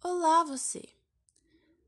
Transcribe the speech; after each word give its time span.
Olá, 0.00 0.44
você! 0.44 0.88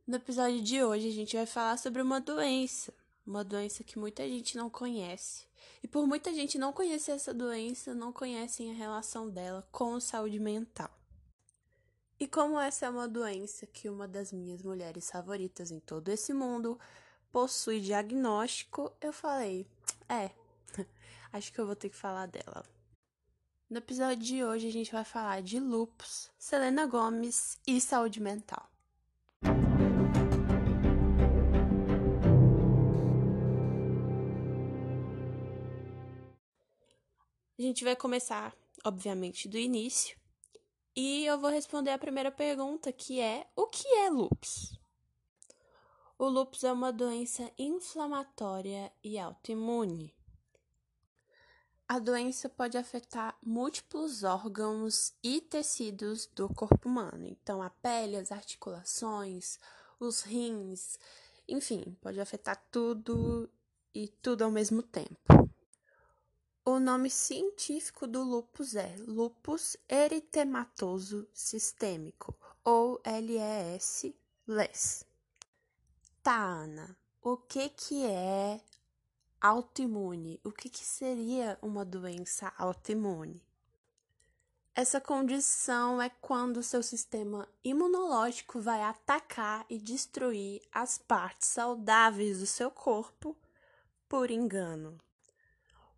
No 0.04 0.16
episódio 0.16 0.60
de 0.60 0.82
hoje 0.82 1.08
a 1.08 1.12
gente 1.12 1.36
vai 1.36 1.46
falar 1.46 1.76
sobre 1.76 2.02
uma 2.02 2.20
doença, 2.20 2.92
uma 3.24 3.44
doença 3.44 3.84
que 3.84 4.00
muita 4.00 4.28
gente 4.28 4.56
não 4.56 4.68
conhece. 4.68 5.46
E 5.80 5.86
por 5.86 6.04
muita 6.08 6.34
gente 6.34 6.58
não 6.58 6.72
conhecer 6.72 7.12
essa 7.12 7.32
doença, 7.32 7.94
não 7.94 8.12
conhecem 8.12 8.68
a 8.68 8.74
relação 8.74 9.30
dela 9.30 9.64
com 9.70 9.94
a 9.94 10.00
saúde 10.00 10.40
mental. 10.40 10.90
E 12.18 12.26
como 12.26 12.58
essa 12.58 12.86
é 12.86 12.90
uma 12.90 13.06
doença 13.06 13.64
que 13.64 13.88
uma 13.88 14.08
das 14.08 14.32
minhas 14.32 14.60
mulheres 14.60 15.08
favoritas 15.08 15.70
em 15.70 15.78
todo 15.78 16.08
esse 16.08 16.34
mundo 16.34 16.80
possui 17.30 17.78
diagnóstico, 17.78 18.92
eu 19.00 19.12
falei, 19.12 19.68
é, 20.08 20.32
acho 21.32 21.52
que 21.52 21.60
eu 21.60 21.66
vou 21.66 21.76
ter 21.76 21.88
que 21.88 21.96
falar 21.96 22.26
dela. 22.26 22.64
No 23.70 23.78
episódio 23.78 24.24
de 24.24 24.42
hoje 24.42 24.66
a 24.66 24.72
gente 24.72 24.90
vai 24.90 25.04
falar 25.04 25.42
de 25.42 25.60
lupus, 25.60 26.28
Selena 26.36 26.86
Gomes 26.86 27.56
e 27.64 27.80
saúde 27.80 28.18
mental. 28.20 28.68
A 37.56 37.62
gente 37.62 37.84
vai 37.84 37.94
começar, 37.94 38.52
obviamente, 38.84 39.46
do 39.48 39.56
início. 39.56 40.18
E 40.96 41.24
eu 41.24 41.38
vou 41.38 41.48
responder 41.48 41.92
a 41.92 41.98
primeira 41.98 42.32
pergunta, 42.32 42.92
que 42.92 43.20
é: 43.20 43.46
o 43.54 43.68
que 43.68 43.86
é 43.86 44.10
lupus? 44.10 44.80
O 46.18 46.28
lupus 46.28 46.64
é 46.64 46.72
uma 46.72 46.92
doença 46.92 47.48
inflamatória 47.56 48.92
e 49.00 49.16
autoimune 49.16 50.12
a 51.90 51.98
doença 51.98 52.48
pode 52.48 52.78
afetar 52.78 53.36
múltiplos 53.42 54.22
órgãos 54.22 55.12
e 55.24 55.40
tecidos 55.40 56.24
do 56.24 56.48
corpo 56.48 56.88
humano. 56.88 57.26
Então, 57.26 57.60
a 57.60 57.68
pele, 57.68 58.16
as 58.16 58.30
articulações, 58.30 59.58
os 59.98 60.20
rins, 60.20 61.00
enfim, 61.48 61.98
pode 62.00 62.20
afetar 62.20 62.64
tudo 62.70 63.50
e 63.92 64.06
tudo 64.06 64.44
ao 64.44 64.52
mesmo 64.52 64.84
tempo. 64.84 65.18
O 66.64 66.78
nome 66.78 67.10
científico 67.10 68.06
do 68.06 68.22
lupus 68.22 68.76
é 68.76 68.94
lupus 69.00 69.76
eritematoso 69.88 71.26
sistêmico, 71.34 72.38
ou 72.62 73.02
LES, 73.04 74.14
LES. 74.46 75.04
Tá, 76.22 76.40
Ana, 76.40 76.96
o 77.20 77.36
que 77.36 77.68
que 77.68 78.06
é 78.06 78.60
autoimune. 79.40 80.40
O 80.44 80.52
que, 80.52 80.68
que 80.68 80.84
seria 80.84 81.58
uma 81.62 81.84
doença 81.84 82.52
autoimune? 82.58 83.42
Essa 84.74 85.00
condição 85.00 86.00
é 86.00 86.08
quando 86.08 86.58
o 86.58 86.62
seu 86.62 86.82
sistema 86.82 87.48
imunológico 87.64 88.60
vai 88.60 88.82
atacar 88.82 89.66
e 89.68 89.78
destruir 89.78 90.62
as 90.72 90.96
partes 90.96 91.48
saudáveis 91.48 92.38
do 92.38 92.46
seu 92.46 92.70
corpo 92.70 93.36
por 94.08 94.30
engano. 94.30 94.96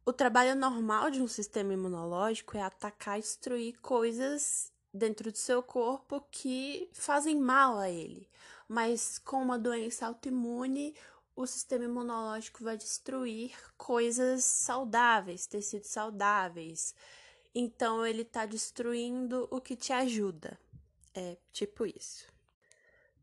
O 0.05 0.13
trabalho 0.13 0.57
normal 0.57 1.11
de 1.11 1.23
um 1.23 1.29
sistema 1.29 1.75
imunológico 1.75 2.57
é 2.57 2.63
atacar 2.63 3.19
e 3.19 3.23
destruir 3.23 3.79
coisas 3.81 4.73
dentro 4.93 5.31
do 5.31 5.39
seu 5.39 5.63
corpo 5.63 6.21
que 6.31 6.91
fazem 6.93 7.37
mal 7.37 7.79
a 7.79 7.89
ele. 7.89 8.29
Mas 8.67 9.19
com 9.19 9.43
uma 9.43 9.59
doença 9.59 10.07
autoimune, 10.07 10.95
o 11.35 11.47
sistema 11.47 11.85
imunológico 11.85 12.63
vai 12.63 12.77
destruir 12.77 13.53
coisas 13.77 14.45
saudáveis, 14.45 15.47
tecidos 15.47 15.89
saudáveis. 15.89 16.95
Então 17.55 18.07
ele 18.07 18.23
está 18.23 18.47
destruindo 18.47 19.49
o 19.51 19.61
que 19.61 19.77
te 19.77 19.93
ajuda. 19.93 20.59
É 21.15 21.37
tipo 21.53 21.87
isso. 21.87 22.27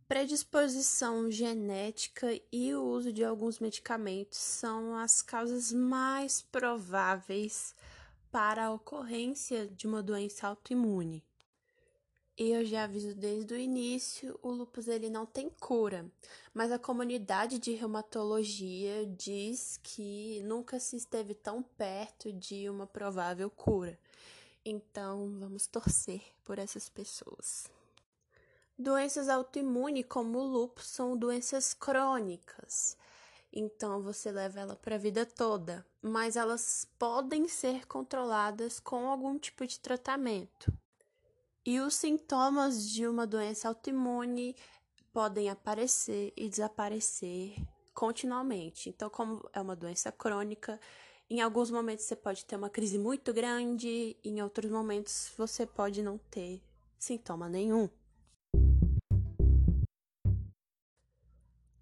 Predisposição 0.07 1.30
genética 1.30 2.27
e 2.52 2.73
o 2.73 2.83
uso 2.83 3.13
de 3.13 3.23
alguns 3.23 3.59
medicamentos 3.59 4.39
são 4.39 4.95
as 4.95 5.21
causas 5.21 5.71
mais 5.71 6.41
prováveis 6.41 7.76
para 8.31 8.65
a 8.65 8.73
ocorrência 8.73 9.67
de 9.67 9.87
uma 9.87 10.02
doença 10.02 10.47
autoimune. 10.47 11.23
E 12.39 12.52
eu 12.52 12.64
já 12.64 12.86
aviso 12.86 13.14
desde 13.14 13.54
o 13.54 13.58
início, 13.58 14.39
o 14.42 14.50
lupus 14.50 14.88
ele 14.88 15.10
não 15.10 15.26
tem 15.26 15.50
cura, 15.50 16.10
mas 16.54 16.72
a 16.72 16.80
comunidade 16.80 17.60
de 17.60 17.73
reumatologia 17.73 19.05
diz 19.05 19.77
que 19.83 20.42
nunca 20.44 20.80
se 20.80 20.95
esteve 20.95 21.33
tão 21.33 21.61
perto 21.61 22.32
de 22.32 22.70
uma 22.70 22.88
provável 22.88 23.50
cura. 23.50 24.00
Então, 24.64 25.38
vamos 25.38 25.67
torcer 25.67 26.22
por 26.45 26.58
essas 26.58 26.88
pessoas. 26.88 27.70
Doenças 28.77 29.27
autoimunes 29.27 30.06
como 30.08 30.39
o 30.39 30.48
lupus 30.48 30.86
são 30.86 31.17
doenças 31.17 31.73
crônicas. 31.73 32.95
Então 33.52 34.02
você 34.02 34.32
leva 34.32 34.61
ela 34.61 34.77
para 34.77 34.95
a 34.95 35.00
vida 35.00 35.26
toda, 35.26 35.86
mas 36.02 36.38
elas 36.38 36.88
podem 36.98 37.50
ser 37.50 37.86
controladas 37.86 38.80
com 38.80 39.10
algum 39.10 39.38
tipo 39.38 39.67
de 39.67 39.77
tratamento. 39.77 40.71
E 41.65 41.80
os 41.80 41.95
sintomas 41.95 42.89
de 42.89 43.08
uma 43.08 43.27
doença 43.27 43.67
autoimune 43.67 44.55
podem 45.11 45.49
aparecer 45.49 46.33
e 46.36 46.49
desaparecer 46.49 47.55
continuamente. 47.93 48.89
Então, 48.89 49.09
como 49.09 49.47
é 49.53 49.59
uma 49.59 49.75
doença 49.75 50.11
crônica, 50.11 50.80
em 51.30 51.42
alguns 51.42 51.70
momentos 51.70 52.05
você 52.05 52.15
pode 52.15 52.45
ter 52.45 52.55
uma 52.55 52.70
crise 52.70 52.97
muito 52.97 53.33
grande, 53.33 54.15
em 54.23 54.42
outros 54.42 54.71
momentos 54.71 55.31
você 55.37 55.65
pode 55.65 56.02
não 56.02 56.17
ter 56.17 56.61
sintoma 56.97 57.49
nenhum. 57.49 57.89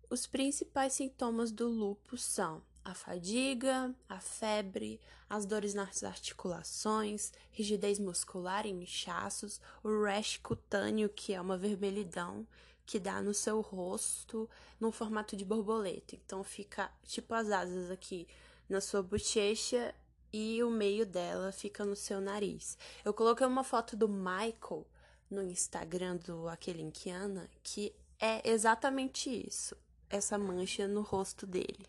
Os 0.09 0.25
principais 0.25 0.93
sintomas 0.93 1.51
do 1.51 1.67
lúpus 1.67 2.23
são 2.23 2.63
a 2.87 2.93
fadiga, 2.93 3.93
a 4.07 4.17
febre, 4.17 5.01
as 5.29 5.45
dores 5.45 5.73
nas 5.73 6.05
articulações, 6.05 7.33
rigidez 7.51 7.99
muscular 7.99 8.65
e 8.65 8.69
inchaços, 8.69 9.59
o 9.83 10.03
rash 10.03 10.37
cutâneo, 10.37 11.09
que 11.09 11.33
é 11.33 11.41
uma 11.41 11.57
vermelhidão 11.57 12.47
que 12.85 12.97
dá 12.97 13.21
no 13.21 13.33
seu 13.33 13.59
rosto 13.59 14.49
no 14.79 14.89
formato 14.89 15.35
de 15.35 15.43
borboleta. 15.43 16.15
Então 16.15 16.45
fica 16.45 16.89
tipo 17.03 17.33
as 17.33 17.51
asas 17.51 17.91
aqui 17.91 18.25
na 18.69 18.79
sua 18.79 19.03
bochecha 19.03 19.93
e 20.31 20.63
o 20.63 20.69
meio 20.69 21.05
dela 21.05 21.51
fica 21.51 21.83
no 21.83 21.95
seu 21.95 22.21
nariz. 22.21 22.77
Eu 23.03 23.13
coloquei 23.13 23.45
uma 23.45 23.65
foto 23.65 23.97
do 23.97 24.07
Michael 24.07 24.87
no 25.29 25.43
Instagram 25.43 26.15
do 26.15 26.47
aquele 26.47 26.83
Inquiana 26.83 27.49
que 27.61 27.93
é 28.17 28.49
exatamente 28.49 29.29
isso, 29.29 29.75
essa 30.09 30.37
mancha 30.37 30.87
no 30.87 31.01
rosto 31.01 31.45
dele 31.45 31.85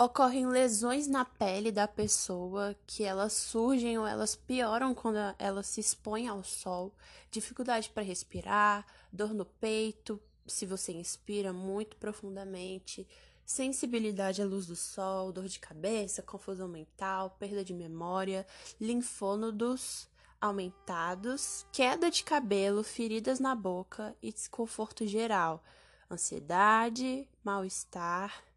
ocorrem 0.00 0.46
lesões 0.46 1.06
na 1.06 1.26
pele 1.26 1.70
da 1.70 1.86
pessoa 1.86 2.74
que 2.86 3.04
elas 3.04 3.34
surgem 3.34 3.98
ou 3.98 4.06
elas 4.06 4.34
pioram 4.34 4.94
quando 4.94 5.18
ela 5.38 5.62
se 5.62 5.78
expõe 5.78 6.26
ao 6.26 6.42
sol, 6.42 6.94
dificuldade 7.30 7.90
para 7.90 8.02
respirar, 8.02 8.86
dor 9.12 9.34
no 9.34 9.44
peito, 9.44 10.18
se 10.46 10.64
você 10.64 10.92
inspira 10.92 11.52
muito 11.52 11.98
profundamente, 11.98 13.06
sensibilidade 13.44 14.40
à 14.40 14.46
luz 14.46 14.66
do 14.66 14.74
sol, 14.74 15.32
dor 15.32 15.44
de 15.44 15.58
cabeça, 15.58 16.22
confusão 16.22 16.66
mental, 16.66 17.36
perda 17.38 17.62
de 17.62 17.74
memória, 17.74 18.46
linfônodos 18.80 20.08
aumentados, 20.40 21.66
queda 21.70 22.10
de 22.10 22.24
cabelo, 22.24 22.82
feridas 22.82 23.38
na 23.38 23.54
boca 23.54 24.16
e 24.22 24.32
desconforto 24.32 25.06
geral, 25.06 25.62
ansiedade, 26.10 27.28
mal-estar, 27.44 28.49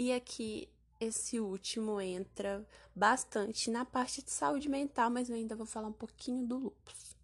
e 0.00 0.14
aqui 0.14 0.66
esse 0.98 1.38
último 1.38 2.00
entra 2.00 2.66
bastante 2.96 3.70
na 3.70 3.84
parte 3.84 4.22
de 4.22 4.30
saúde 4.30 4.66
mental, 4.66 5.10
mas 5.10 5.28
eu 5.28 5.36
ainda 5.36 5.54
vou 5.54 5.66
falar 5.66 5.88
um 5.88 5.92
pouquinho 5.92 6.46
do 6.46 6.56
lupus. 6.56 7.14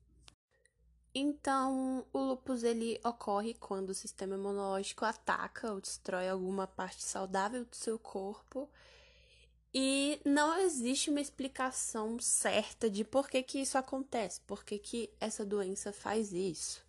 Então, 1.14 2.06
o 2.12 2.18
lupus 2.18 2.62
ele 2.62 3.00
ocorre 3.02 3.54
quando 3.54 3.88
o 3.88 3.94
sistema 3.94 4.34
imunológico 4.34 5.06
ataca 5.06 5.72
ou 5.72 5.80
destrói 5.80 6.28
alguma 6.28 6.66
parte 6.66 7.02
saudável 7.02 7.64
do 7.64 7.74
seu 7.74 7.98
corpo. 7.98 8.68
E 9.72 10.20
não 10.22 10.58
existe 10.58 11.08
uma 11.08 11.22
explicação 11.22 12.18
certa 12.20 12.90
de 12.90 13.04
por 13.04 13.26
que, 13.30 13.42
que 13.42 13.58
isso 13.58 13.78
acontece, 13.78 14.42
por 14.42 14.62
que, 14.62 14.78
que 14.78 15.10
essa 15.18 15.46
doença 15.46 15.94
faz 15.94 16.30
isso. 16.30 16.85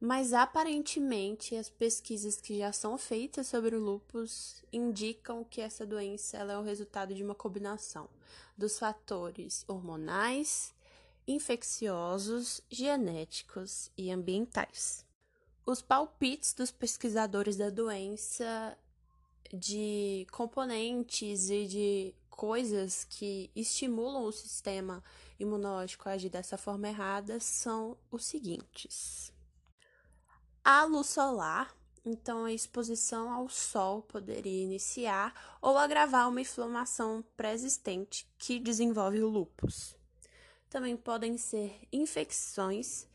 Mas 0.00 0.32
aparentemente 0.32 1.56
as 1.56 1.68
pesquisas 1.68 2.40
que 2.40 2.58
já 2.58 2.72
são 2.72 2.96
feitas 2.96 3.48
sobre 3.48 3.74
o 3.74 3.80
lupus 3.80 4.62
indicam 4.72 5.42
que 5.42 5.60
essa 5.60 5.84
doença 5.84 6.36
ela 6.36 6.52
é 6.52 6.58
o 6.58 6.62
resultado 6.62 7.12
de 7.12 7.22
uma 7.22 7.34
combinação 7.34 8.08
dos 8.56 8.78
fatores 8.78 9.64
hormonais, 9.66 10.72
infecciosos, 11.26 12.60
genéticos 12.70 13.90
e 13.96 14.12
ambientais. 14.12 15.04
Os 15.66 15.82
palpites 15.82 16.54
dos 16.54 16.70
pesquisadores 16.70 17.56
da 17.56 17.68
doença 17.68 18.78
de 19.52 20.28
componentes 20.30 21.50
e 21.50 21.66
de 21.66 22.14
coisas 22.30 23.02
que 23.02 23.50
estimulam 23.54 24.22
o 24.22 24.32
sistema 24.32 25.02
imunológico 25.40 26.08
a 26.08 26.12
agir 26.12 26.28
dessa 26.28 26.56
forma 26.56 26.88
errada 26.88 27.40
são 27.40 27.96
os 28.12 28.24
seguintes 28.24 29.36
a 30.64 30.84
luz 30.84 31.08
solar, 31.08 31.74
então 32.04 32.44
a 32.44 32.52
exposição 32.52 33.30
ao 33.30 33.48
sol 33.48 34.02
poderia 34.02 34.64
iniciar 34.64 35.58
ou 35.60 35.76
agravar 35.76 36.28
uma 36.28 36.40
inflamação 36.40 37.24
pré-existente 37.36 38.28
que 38.38 38.58
desenvolve 38.58 39.22
o 39.22 39.28
lúpus. 39.28 39.96
Também 40.70 40.96
podem 40.96 41.38
ser 41.38 41.80
infecções 41.92 43.08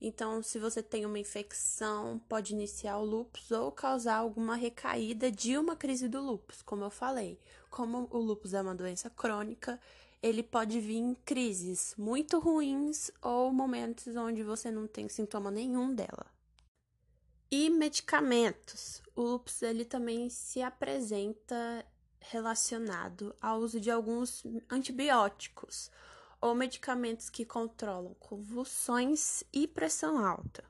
então, 0.00 0.42
se 0.42 0.58
você 0.58 0.82
tem 0.82 1.06
uma 1.06 1.18
infecção, 1.18 2.20
pode 2.28 2.52
iniciar 2.52 2.98
o 2.98 3.04
lúpus 3.04 3.50
ou 3.50 3.72
causar 3.72 4.16
alguma 4.16 4.54
recaída 4.54 5.30
de 5.30 5.56
uma 5.56 5.74
crise 5.74 6.06
do 6.06 6.20
lúpus, 6.20 6.60
como 6.62 6.84
eu 6.84 6.90
falei. 6.90 7.38
Como 7.70 8.06
o 8.10 8.18
lúpus 8.18 8.52
é 8.52 8.60
uma 8.60 8.74
doença 8.74 9.08
crônica, 9.08 9.80
ele 10.22 10.42
pode 10.42 10.80
vir 10.80 10.98
em 10.98 11.14
crises 11.14 11.94
muito 11.96 12.38
ruins 12.38 13.10
ou 13.22 13.50
momentos 13.52 14.14
onde 14.16 14.42
você 14.42 14.70
não 14.70 14.86
tem 14.86 15.08
sintoma 15.08 15.50
nenhum 15.50 15.94
dela. 15.94 16.35
E 17.50 17.70
medicamentos. 17.70 19.02
O 19.14 19.22
lúpus 19.22 19.62
ele 19.62 19.84
também 19.84 20.28
se 20.28 20.60
apresenta 20.62 21.86
relacionado 22.20 23.34
ao 23.40 23.60
uso 23.60 23.80
de 23.80 23.90
alguns 23.90 24.42
antibióticos 24.68 25.90
ou 26.40 26.54
medicamentos 26.54 27.30
que 27.30 27.44
controlam 27.44 28.14
convulsões 28.14 29.44
e 29.52 29.66
pressão 29.66 30.24
alta. 30.24 30.64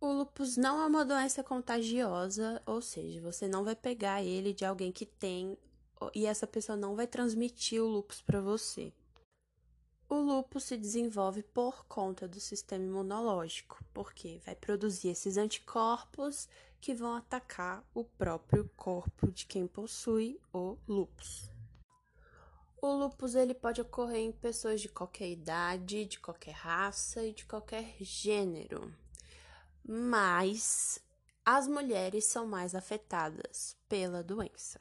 O 0.00 0.12
lupus 0.12 0.56
não 0.56 0.82
é 0.82 0.86
uma 0.86 1.04
doença 1.04 1.44
contagiosa, 1.44 2.60
ou 2.66 2.82
seja, 2.82 3.20
você 3.20 3.46
não 3.46 3.64
vai 3.64 3.76
pegar 3.76 4.22
ele 4.22 4.52
de 4.52 4.64
alguém 4.64 4.90
que 4.90 5.06
tem 5.06 5.56
e 6.14 6.26
essa 6.26 6.46
pessoa 6.46 6.76
não 6.76 6.96
vai 6.96 7.06
transmitir 7.06 7.80
o 7.80 7.86
lupus 7.86 8.20
para 8.20 8.40
você. 8.40 8.92
O 10.12 10.20
lupus 10.20 10.64
se 10.64 10.76
desenvolve 10.76 11.42
por 11.42 11.86
conta 11.86 12.28
do 12.28 12.38
sistema 12.38 12.84
imunológico, 12.84 13.82
porque 13.94 14.42
vai 14.44 14.54
produzir 14.54 15.08
esses 15.08 15.38
anticorpos 15.38 16.50
que 16.82 16.94
vão 16.94 17.14
atacar 17.14 17.82
o 17.94 18.04
próprio 18.04 18.70
corpo 18.76 19.32
de 19.32 19.46
quem 19.46 19.66
possui 19.66 20.38
o 20.52 20.76
lupus. 20.86 21.50
O 22.82 22.92
lupus 22.92 23.34
ele 23.34 23.54
pode 23.54 23.80
ocorrer 23.80 24.18
em 24.20 24.32
pessoas 24.32 24.82
de 24.82 24.88
qualquer 24.90 25.30
idade, 25.30 26.04
de 26.04 26.20
qualquer 26.20 26.56
raça 26.56 27.24
e 27.24 27.32
de 27.32 27.46
qualquer 27.46 27.96
gênero. 27.98 28.94
Mas 29.82 31.02
as 31.42 31.66
mulheres 31.66 32.26
são 32.26 32.46
mais 32.46 32.74
afetadas 32.74 33.78
pela 33.88 34.22
doença. 34.22 34.78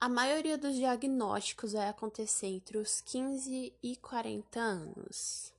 A 0.00 0.08
maioria 0.08 0.56
dos 0.56 0.76
diagnósticos 0.76 1.72
vai 1.72 1.88
acontecer 1.88 2.46
entre 2.46 2.78
os 2.78 3.00
15 3.00 3.74
e 3.82 3.96
40 3.96 4.60
anos. 4.60 5.52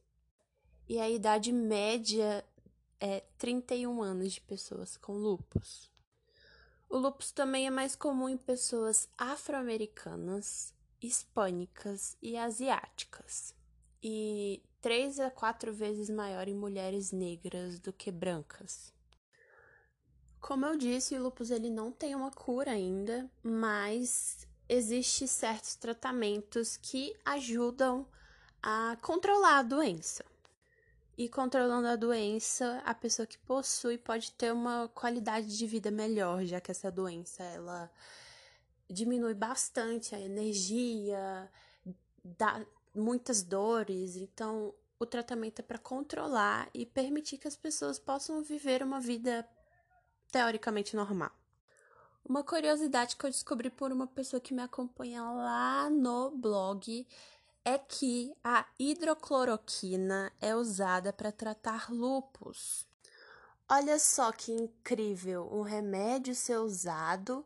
E 0.88 0.98
a 0.98 1.10
idade 1.10 1.52
média 1.52 2.46
é 3.02 3.22
31 3.38 4.02
anos 4.02 4.32
de 4.32 4.42
pessoas 4.42 4.96
com 4.96 5.12
lupus. 5.12 5.92
O 6.90 6.98
lupus 6.98 7.34
também 7.34 7.68
é 7.68 7.70
mais 7.70 7.98
comum 7.98 8.30
em 8.30 8.38
pessoas 8.38 9.10
afro-americanas, 9.18 10.74
hispânicas 11.02 12.16
e 12.22 12.38
asiáticas, 12.38 13.54
e 14.02 14.64
três 14.80 15.20
a 15.20 15.30
quatro 15.30 15.74
vezes 15.74 16.10
maior 16.10 16.48
em 16.48 16.56
mulheres 16.56 17.12
negras 17.12 17.78
do 17.78 17.92
que 17.92 18.10
brancas. 18.10 18.94
Como 20.40 20.66
eu 20.66 20.78
disse, 20.78 21.16
o 21.16 21.22
lupus 21.24 21.52
ele 21.52 21.70
não 21.70 21.92
tem 21.92 22.16
uma 22.16 22.32
cura 22.32 22.72
ainda, 22.72 23.30
mas 23.44 24.48
existem 24.68 25.28
certos 25.28 25.76
tratamentos 25.76 26.78
que 26.78 27.16
ajudam 27.26 28.08
a 28.62 28.98
controlar 29.02 29.60
a 29.60 29.64
doença. 29.64 30.24
E 31.18 31.28
controlando 31.28 31.88
a 31.88 31.98
doença, 31.98 32.82
a 32.86 32.94
pessoa 32.94 33.26
que 33.26 33.38
possui 33.40 33.98
pode 33.98 34.32
ter 34.32 34.54
uma 34.54 34.88
qualidade 34.90 35.58
de 35.58 35.68
vida 35.68 35.92
melhor, 35.92 36.46
já 36.46 36.62
que 36.62 36.72
essa 36.72 36.90
doença 36.90 37.44
ela 37.44 37.92
diminui 38.90 39.34
bastante 39.34 40.16
a 40.16 40.20
energia, 40.20 41.52
dá 42.24 42.66
muitas 42.96 43.44
dores. 43.44 44.16
Então, 44.16 44.74
o 44.98 45.06
tratamento 45.06 45.60
é 45.60 45.64
para 45.64 45.78
controlar 45.78 46.70
e 46.74 46.86
permitir 46.86 47.38
que 47.38 47.48
as 47.48 47.56
pessoas 47.56 48.00
possam 48.00 48.42
viver 48.42 48.82
uma 48.82 49.00
vida 49.02 49.46
teoricamente 50.32 50.96
normal. 50.96 51.32
Uma 52.24 52.44
curiosidade 52.44 53.16
que 53.16 53.26
eu 53.26 53.30
descobri 53.30 53.70
por 53.70 53.92
uma 53.92 54.06
pessoa 54.06 54.40
que 54.40 54.54
me 54.54 54.62
acompanha 54.62 55.24
lá 55.24 55.90
no 55.90 56.32
blog 56.32 57.08
é 57.66 57.78
que 57.78 58.34
a 58.44 58.66
hidrocloroquina 58.78 60.32
é 60.40 60.56
usada 60.56 61.12
para 61.12 61.32
tratar 61.32 61.92
lupus. 61.92 62.86
Olha 63.68 64.00
só 64.00 64.32
que 64.32 64.52
incrível, 64.52 65.48
um 65.52 65.62
remédio 65.62 66.34
ser 66.34 66.58
usado 66.58 67.46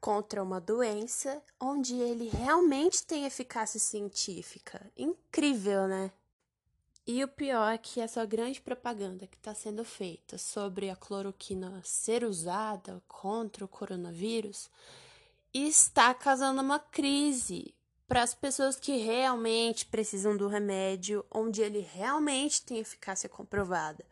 contra 0.00 0.42
uma 0.42 0.60
doença 0.60 1.42
onde 1.60 1.96
ele 1.96 2.28
realmente 2.28 3.04
tem 3.04 3.24
eficácia 3.24 3.78
científica. 3.78 4.92
Incrível, 4.96 5.86
né? 5.86 6.12
E 7.10 7.24
o 7.24 7.28
pior 7.28 7.72
é 7.72 7.78
que 7.78 8.02
essa 8.02 8.26
grande 8.26 8.60
propaganda 8.60 9.26
que 9.26 9.38
está 9.38 9.54
sendo 9.54 9.82
feita 9.82 10.36
sobre 10.36 10.90
a 10.90 10.94
cloroquina 10.94 11.80
ser 11.82 12.22
usada 12.22 13.02
contra 13.08 13.64
o 13.64 13.68
coronavírus 13.68 14.70
está 15.54 16.12
causando 16.12 16.60
uma 16.60 16.78
crise 16.78 17.74
para 18.06 18.22
as 18.22 18.34
pessoas 18.34 18.78
que 18.78 18.98
realmente 18.98 19.86
precisam 19.86 20.36
do 20.36 20.48
remédio, 20.48 21.24
onde 21.30 21.62
ele 21.62 21.80
realmente 21.80 22.60
tem 22.60 22.76
eficácia 22.76 23.26
comprovada. 23.26 24.04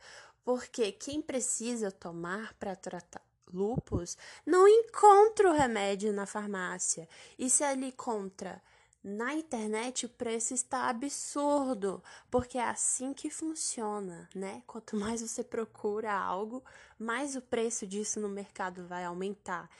Porque 0.42 0.90
quem 0.90 1.20
precisa 1.20 1.92
tomar 1.92 2.54
para 2.54 2.74
tratar 2.74 3.20
lupus, 3.52 4.16
não 4.46 4.66
encontra 4.66 5.50
o 5.50 5.54
remédio 5.54 6.14
na 6.14 6.24
farmácia. 6.24 7.06
E 7.38 7.50
se 7.50 7.62
ele 7.62 7.88
encontra 7.88 8.62
na 9.08 9.34
internet, 9.34 10.04
o 10.04 10.08
preço 10.08 10.52
está 10.52 10.88
absurdo, 10.88 12.02
porque 12.28 12.58
é 12.58 12.64
assim 12.64 13.14
que 13.14 13.30
funciona, 13.30 14.28
né? 14.34 14.64
Quanto 14.66 14.96
mais 14.96 15.20
você 15.20 15.44
procura 15.44 16.12
algo, 16.12 16.60
mais 16.98 17.36
o 17.36 17.40
preço 17.40 17.86
disso 17.86 18.18
no 18.18 18.28
mercado 18.28 18.84
vai 18.84 19.04
aumentar. 19.04 19.70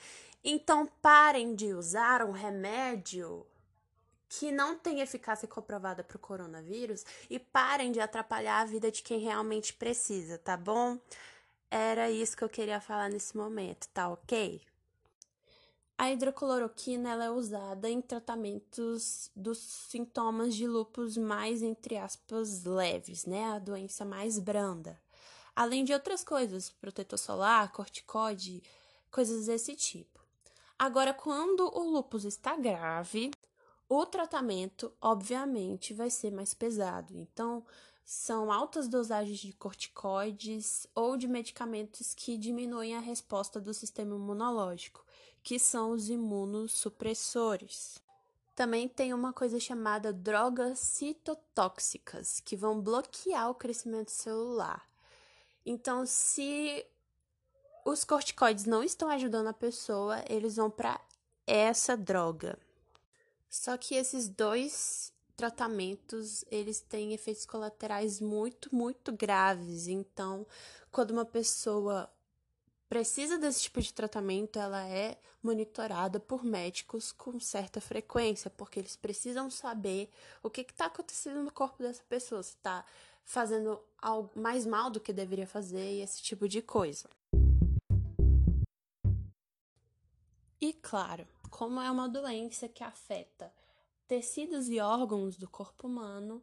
Então, 0.41 0.89
parem 1.01 1.53
de 1.55 1.73
usar 1.73 2.23
um 2.23 2.31
remédio 2.31 3.45
que 4.29 4.49
não 4.49 4.77
tem 4.79 5.01
eficácia 5.01 5.45
comprovada 5.45 6.05
para 6.05 6.15
o 6.15 6.19
coronavírus 6.21 7.05
e 7.29 7.37
parem 7.37 7.91
de 7.91 7.99
atrapalhar 7.99 8.61
a 8.61 8.65
vida 8.65 8.89
de 8.89 9.03
quem 9.03 9.19
realmente 9.19 9.73
precisa, 9.73 10.37
tá 10.37 10.55
bom? 10.55 10.97
Era 11.69 12.09
isso 12.09 12.37
que 12.37 12.45
eu 12.45 12.49
queria 12.49 12.79
falar 12.79 13.09
nesse 13.09 13.35
momento, 13.35 13.89
tá 13.89 14.07
ok? 14.07 14.61
A 15.99 16.11
hidrocloroquina 16.11 17.09
ela 17.09 17.25
é 17.25 17.31
usada 17.31 17.89
em 17.89 17.99
tratamentos 17.99 19.31
dos 19.35 19.57
sintomas 19.57 20.53
de 20.53 20.67
lupus 20.67 21.17
mais, 21.17 21.63
entre 21.63 21.97
aspas, 21.97 22.63
leves, 22.65 23.25
né? 23.25 23.45
A 23.45 23.57
doença 23.57 24.05
mais 24.05 24.37
branda. 24.37 25.01
Além 25.55 25.83
de 25.83 25.93
outras 25.93 26.23
coisas, 26.23 26.69
protetor 26.69 27.17
solar, 27.17 27.71
corticoide, 27.71 28.61
coisas 29.09 29.47
desse 29.47 29.75
tipo. 29.75 30.19
Agora, 30.77 31.15
quando 31.15 31.61
o 31.61 31.89
lupus 31.89 32.25
está 32.25 32.55
grave, 32.55 33.31
o 33.89 34.05
tratamento, 34.05 34.93
obviamente, 35.01 35.95
vai 35.95 36.11
ser 36.11 36.31
mais 36.31 36.53
pesado. 36.53 37.17
Então, 37.17 37.65
são 38.05 38.51
altas 38.51 38.87
dosagens 38.87 39.39
de 39.39 39.51
corticoides 39.53 40.85
ou 40.93 41.17
de 41.17 41.27
medicamentos 41.27 42.13
que 42.13 42.37
diminuem 42.37 42.95
a 42.95 42.99
resposta 42.99 43.59
do 43.59 43.73
sistema 43.73 44.15
imunológico, 44.15 45.03
que 45.47 45.57
são 45.57 45.91
os 45.91 46.09
imunossupressores. 46.09 48.03
Também 48.53 48.85
tem 48.85 49.13
uma 49.13 49.31
coisa 49.31 49.57
chamada 49.61 50.11
drogas 50.11 50.77
citotóxicas, 50.77 52.41
que 52.41 52.53
vão 52.53 52.81
bloquear 52.81 53.49
o 53.49 53.55
crescimento 53.55 54.11
celular. 54.11 54.85
Então, 55.65 56.05
se 56.05 56.85
os 57.85 58.03
corticoides 58.03 58.65
não 58.65 58.83
estão 58.83 59.07
ajudando 59.07 59.47
a 59.47 59.53
pessoa, 59.53 60.21
eles 60.27 60.57
vão 60.57 60.69
para 60.69 60.99
essa 61.47 61.95
droga. 61.95 62.59
Só 63.49 63.77
que 63.77 63.95
esses 63.95 64.27
dois 64.27 65.13
tratamentos, 65.37 66.43
eles 66.51 66.81
têm 66.81 67.13
efeitos 67.13 67.45
colaterais 67.45 68.19
muito, 68.19 68.75
muito 68.75 69.13
graves. 69.13 69.87
Então, 69.87 70.45
quando 70.91 71.11
uma 71.11 71.23
pessoa 71.23 72.11
precisa 72.89 73.37
desse 73.37 73.63
tipo 73.63 73.81
de 73.81 73.93
tratamento, 73.93 74.59
ela 74.59 74.87
é 74.87 75.17
monitorada 75.43 76.19
por 76.19 76.43
médicos 76.43 77.11
com 77.11 77.39
certa 77.39 77.81
frequência, 77.81 78.49
porque 78.49 78.79
eles 78.79 78.95
precisam 78.95 79.49
saber 79.49 80.09
o 80.41 80.49
que 80.49 80.61
está 80.61 80.85
acontecendo 80.85 81.43
no 81.43 81.51
corpo 81.51 81.83
dessa 81.83 82.03
pessoa, 82.03 82.41
se 82.41 82.55
está 82.55 82.85
fazendo 83.23 83.79
algo 84.01 84.31
mais 84.35 84.65
mal 84.65 84.89
do 84.89 84.99
que 84.99 85.11
deveria 85.11 85.47
fazer 85.47 85.97
e 85.97 86.01
esse 86.01 86.21
tipo 86.21 86.47
de 86.47 86.61
coisa. 86.61 87.09
E 90.59 90.73
claro, 90.73 91.27
como 91.49 91.79
é 91.79 91.91
uma 91.91 92.09
doença 92.09 92.67
que 92.67 92.83
afeta 92.83 93.53
tecidos 94.07 94.69
e 94.69 94.79
órgãos 94.79 95.35
do 95.35 95.49
corpo 95.49 95.85
humano, 95.85 96.41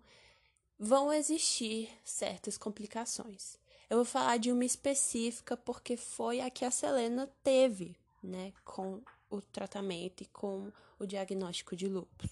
vão 0.79 1.13
existir 1.13 1.91
certas 2.05 2.59
complicações. 2.59 3.59
Eu 3.89 3.99
vou 3.99 4.05
falar 4.05 4.39
de 4.39 4.51
uma 4.51 4.65
específica 4.65 5.57
porque 5.57 5.97
foi 5.97 6.41
a 6.41 6.51
que 6.51 6.65
a 6.65 6.71
Selena 6.71 7.31
teve, 7.43 7.97
né, 8.23 8.53
com 8.65 9.03
o 9.31 9.41
tratamento 9.41 10.23
e 10.23 10.27
com 10.27 10.73
o 10.99 11.07
diagnóstico 11.07 11.77
de 11.77 11.89
lúpus. 11.89 12.31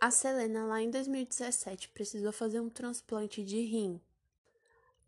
A 0.00 0.10
Selena, 0.10 0.64
lá 0.64 0.80
em 0.80 0.90
2017, 0.90 1.90
precisou 1.90 2.32
fazer 2.32 2.60
um 2.60 2.70
transplante 2.70 3.44
de 3.44 3.60
rim. 3.60 4.00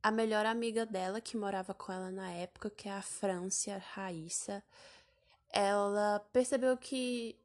A 0.02 0.10
melhor 0.10 0.44
amiga 0.44 0.84
dela, 0.84 1.20
que 1.20 1.36
morava 1.36 1.72
com 1.72 1.92
ela 1.92 2.10
na 2.10 2.30
época, 2.30 2.68
que 2.68 2.88
é 2.88 2.92
a 2.92 3.00
Francia 3.00 3.78
Raíssa, 3.78 4.62
ela 5.48 6.20
percebeu 6.32 6.76
que 6.76 7.36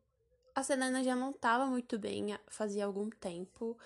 a 0.55 0.63
Selena 0.63 1.03
já 1.03 1.15
não 1.15 1.31
estava 1.31 1.67
muito 1.67 1.99
bem 1.99 2.37
fazia 2.47 2.83
algum 2.83 3.09
tempo 3.09 3.77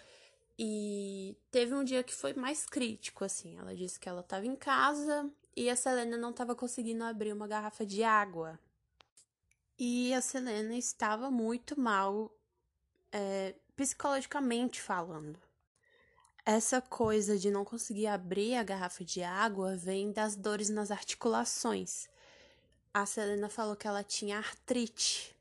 e 0.63 1.35
teve 1.49 1.73
um 1.73 1.83
dia 1.83 2.03
que 2.03 2.13
foi 2.13 2.35
mais 2.35 2.67
crítico, 2.67 3.25
assim. 3.25 3.57
Ela 3.57 3.75
disse 3.75 3.99
que 3.99 4.07
ela 4.07 4.21
estava 4.21 4.45
em 4.45 4.55
casa 4.55 5.27
e 5.55 5.67
a 5.71 5.75
Selena 5.75 6.15
não 6.15 6.29
estava 6.29 6.53
conseguindo 6.53 7.03
abrir 7.03 7.33
uma 7.33 7.47
garrafa 7.47 7.83
de 7.83 8.03
água. 8.03 8.59
E 9.79 10.13
a 10.13 10.21
Selena 10.21 10.75
estava 10.75 11.31
muito 11.31 11.79
mal 11.79 12.31
é, 13.11 13.55
psicologicamente 13.75 14.79
falando. 14.79 15.39
Essa 16.45 16.79
coisa 16.79 17.39
de 17.39 17.49
não 17.49 17.65
conseguir 17.65 18.05
abrir 18.05 18.53
a 18.53 18.61
garrafa 18.61 19.03
de 19.03 19.23
água 19.23 19.75
vem 19.75 20.11
das 20.11 20.35
dores 20.35 20.69
nas 20.69 20.91
articulações. 20.91 22.07
A 22.93 23.03
Selena 23.07 23.49
falou 23.49 23.75
que 23.75 23.87
ela 23.87 24.03
tinha 24.03 24.37
artrite. 24.37 25.35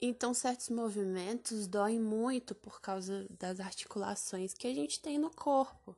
Então, 0.00 0.34
certos 0.34 0.68
movimentos 0.68 1.66
doem 1.66 1.98
muito 1.98 2.54
por 2.54 2.80
causa 2.80 3.26
das 3.38 3.60
articulações 3.60 4.52
que 4.52 4.66
a 4.66 4.74
gente 4.74 5.00
tem 5.00 5.18
no 5.18 5.30
corpo. 5.30 5.96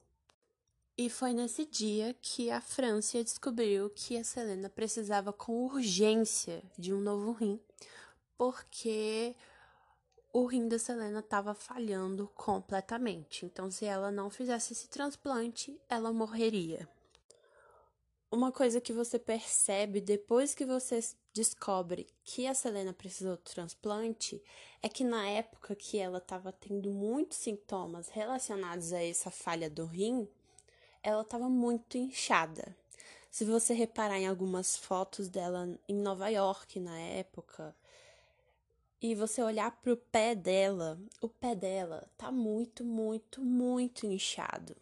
E 0.99 1.11
foi 1.11 1.33
nesse 1.35 1.67
dia 1.67 2.15
que 2.23 2.51
a 2.51 2.61
França 2.61 3.23
descobriu 3.23 3.91
que 3.91 4.17
a 4.17 4.25
Selena 4.25 4.71
precisava 4.71 5.33
com 5.33 5.67
urgência 5.67 6.63
de 6.79 6.95
um 6.95 7.01
novo 7.01 7.33
rim, 7.33 7.61
porque 8.39 9.35
o 10.33 10.47
rim 10.47 10.69
da 10.69 10.79
Selena 10.79 11.21
estava 11.21 11.55
falhando 11.55 12.31
completamente. 12.35 13.45
Então, 13.45 13.71
se 13.71 13.85
ela 13.85 14.11
não 14.11 14.31
fizesse 14.31 14.73
esse 14.73 14.89
transplante, 14.89 15.79
ela 15.89 16.13
morreria. 16.13 16.89
Uma 18.37 18.53
coisa 18.53 18.83
que 18.83 18.93
você 18.93 19.19
percebe 19.19 19.99
depois 19.99 20.55
que 20.55 20.67
você 20.67 21.01
descobre 21.33 22.07
que 22.23 22.47
a 22.47 22.53
Selena 22.53 22.93
precisou 22.93 23.35
do 23.35 23.43
transplante 23.43 24.43
é 24.83 24.91
que 24.91 25.03
na 25.03 25.27
época 25.27 25.75
que 25.75 25.97
ela 25.97 26.19
estava 26.19 26.53
tendo 26.53 26.91
muitos 26.91 27.39
sintomas 27.39 28.11
relacionados 28.11 28.93
a 28.93 29.03
essa 29.03 29.31
falha 29.31 29.71
do 29.71 29.87
rim, 29.87 30.29
ela 31.03 31.23
estava 31.23 31.49
muito 31.49 31.97
inchada. 31.97 32.77
Se 33.31 33.43
você 33.43 33.73
reparar 33.73 34.19
em 34.19 34.27
algumas 34.27 34.77
fotos 34.77 35.31
dela 35.31 35.67
em 35.89 35.95
Nova 35.95 36.29
York 36.29 36.79
na 36.79 36.99
época, 36.99 37.75
e 39.01 39.15
você 39.15 39.43
olhar 39.43 39.71
para 39.81 39.95
o 39.95 39.97
pé 39.97 40.35
dela, 40.35 41.01
o 41.23 41.29
pé 41.31 41.55
dela 41.55 42.07
tá 42.19 42.31
muito, 42.31 42.85
muito, 42.85 43.41
muito 43.41 44.05
inchado. 44.05 44.77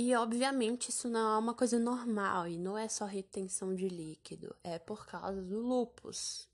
E 0.00 0.14
obviamente 0.14 0.90
isso 0.90 1.08
não 1.08 1.34
é 1.34 1.38
uma 1.38 1.52
coisa 1.52 1.76
normal 1.76 2.46
e 2.46 2.56
não 2.56 2.78
é 2.78 2.86
só 2.86 3.04
retenção 3.04 3.74
de 3.74 3.88
líquido, 3.88 4.54
é 4.62 4.78
por 4.78 5.04
causa 5.04 5.42
do 5.42 5.60
lupus. 5.60 6.46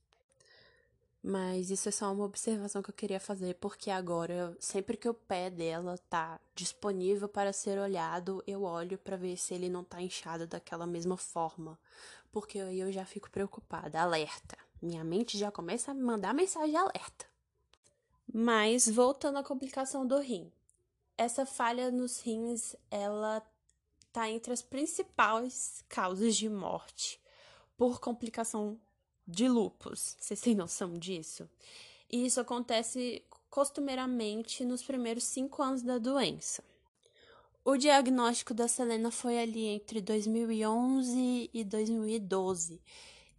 Mas 1.23 1.69
isso 1.69 1.91
é 1.91 1.93
só 1.93 2.11
uma 2.11 2.25
observação 2.25 2.83
que 2.83 2.89
eu 2.89 2.95
queria 2.95 3.21
fazer, 3.21 3.57
porque 3.57 3.91
agora, 3.91 4.57
sempre 4.59 4.97
que 4.97 5.07
o 5.07 5.13
pé 5.13 5.51
dela 5.51 5.99
tá 6.09 6.41
disponível 6.55 7.29
para 7.29 7.53
ser 7.53 7.79
olhado, 7.79 8.43
eu 8.47 8.63
olho 8.63 8.97
para 8.97 9.15
ver 9.15 9.37
se 9.37 9.53
ele 9.53 9.69
não 9.69 9.85
tá 9.85 10.01
inchado 10.01 10.47
daquela 10.47 10.87
mesma 10.87 11.19
forma. 11.19 11.79
Porque 12.33 12.59
aí 12.59 12.81
eu 12.81 12.91
já 12.91 13.05
fico 13.05 13.31
preocupada, 13.31 14.01
alerta. 14.01 14.57
Minha 14.81 15.05
mente 15.05 15.37
já 15.37 15.51
começa 15.51 15.91
a 15.91 15.95
mandar 15.95 16.33
mensagem 16.33 16.79
alerta. 16.79 17.27
Mas 18.33 18.89
voltando 18.89 19.37
à 19.37 19.45
complicação 19.45 20.07
do 20.07 20.19
rim. 20.19 20.51
Essa 21.17 21.47
falha 21.47 21.91
nos 21.91 22.21
rins, 22.21 22.75
ela 22.91 23.43
tá 24.13 24.29
entre 24.31 24.53
as 24.53 24.63
principais 24.63 25.85
causas 25.89 26.37
de 26.37 26.49
morte 26.49 27.21
por 27.77 28.01
complicação 28.01 28.81
de 29.27 29.49
lupus. 29.49 30.17
Vocês 30.21 30.41
têm 30.41 30.55
noção 30.55 30.99
disso? 30.99 31.49
E 32.11 32.27
isso 32.27 32.41
acontece 32.41 33.25
costumeiramente 33.49 34.65
nos 34.65 34.83
primeiros 34.83 35.25
cinco 35.25 35.63
anos 35.63 35.83
da 35.83 35.99
doença. 35.99 36.63
O 37.65 37.77
diagnóstico 37.77 38.53
da 38.53 38.69
Selena 38.69 39.11
foi 39.11 39.39
ali 39.39 39.65
entre 39.65 40.01
2011 40.01 41.51
e 41.53 41.65
2012. 41.65 42.83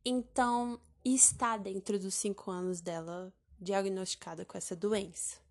Então, 0.03 0.79
está 1.03 1.57
dentro 1.57 1.99
dos 1.99 2.15
cinco 2.15 2.49
anos 2.49 2.81
dela 2.81 3.31
diagnosticada 3.59 4.43
com 4.43 4.57
essa 4.57 4.75
doença. 4.75 5.44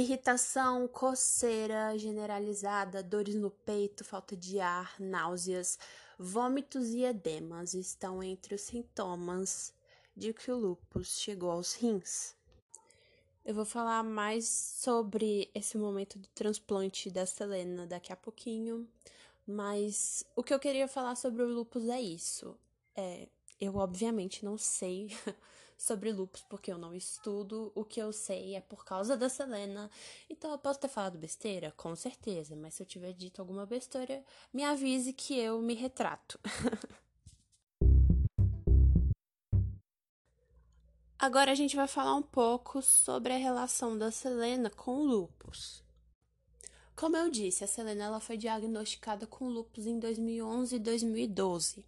Irritação, 0.00 0.88
coceira 0.88 1.94
generalizada, 1.98 3.02
dores 3.02 3.34
no 3.34 3.50
peito, 3.50 4.02
falta 4.02 4.34
de 4.34 4.58
ar, 4.58 4.98
náuseas, 4.98 5.78
Vômitos 6.18 6.88
e 6.88 7.04
edemas 7.04 7.74
estão 7.74 8.22
entre 8.22 8.54
os 8.54 8.62
sintomas 8.62 9.74
de 10.16 10.32
que 10.32 10.50
o 10.50 10.56
lúpus 10.56 11.18
chegou 11.20 11.50
aos 11.50 11.74
rins. 11.74 12.34
Eu 13.44 13.54
vou 13.54 13.66
falar 13.66 14.02
mais 14.02 14.48
sobre 14.48 15.50
esse 15.54 15.76
momento 15.76 16.18
do 16.18 16.28
transplante 16.28 17.10
da 17.10 17.26
Selena 17.26 17.86
daqui 17.86 18.10
a 18.10 18.16
pouquinho, 18.16 18.88
mas 19.46 20.24
o 20.34 20.42
que 20.42 20.54
eu 20.54 20.58
queria 20.58 20.88
falar 20.88 21.14
sobre 21.14 21.42
o 21.42 21.46
lúpus 21.46 21.90
é 21.90 22.00
isso. 22.00 22.56
É, 22.96 23.28
eu 23.60 23.76
obviamente 23.76 24.46
não 24.46 24.56
sei 24.56 25.14
sobre 25.80 26.12
lupus 26.12 26.42
porque 26.42 26.70
eu 26.70 26.76
não 26.76 26.94
estudo. 26.94 27.72
O 27.74 27.82
que 27.84 28.00
eu 28.00 28.12
sei 28.12 28.54
é 28.54 28.60
por 28.60 28.84
causa 28.84 29.16
da 29.16 29.30
Selena. 29.30 29.90
Então 30.28 30.50
eu 30.52 30.58
posso 30.58 30.78
ter 30.78 30.88
falado 30.88 31.16
besteira? 31.16 31.72
Com 31.74 31.96
certeza. 31.96 32.54
Mas 32.54 32.74
se 32.74 32.82
eu 32.82 32.86
tiver 32.86 33.14
dito 33.14 33.40
alguma 33.40 33.64
besteira, 33.64 34.22
me 34.52 34.62
avise 34.62 35.14
que 35.14 35.38
eu 35.38 35.62
me 35.62 35.72
retrato. 35.74 36.38
Agora 41.18 41.50
a 41.52 41.54
gente 41.54 41.76
vai 41.76 41.88
falar 41.88 42.14
um 42.14 42.22
pouco 42.22 42.82
sobre 42.82 43.32
a 43.32 43.38
relação 43.38 43.96
da 43.96 44.10
Selena 44.10 44.68
com 44.70 44.96
o 44.96 45.04
lupus. 45.04 45.82
Como 46.94 47.16
eu 47.16 47.30
disse, 47.30 47.64
a 47.64 47.66
Selena 47.66 48.04
ela 48.04 48.20
foi 48.20 48.36
diagnosticada 48.36 49.26
com 49.26 49.48
lupus 49.48 49.86
em 49.86 49.98
2011 49.98 50.76
e 50.76 50.78
2012. 50.78 51.84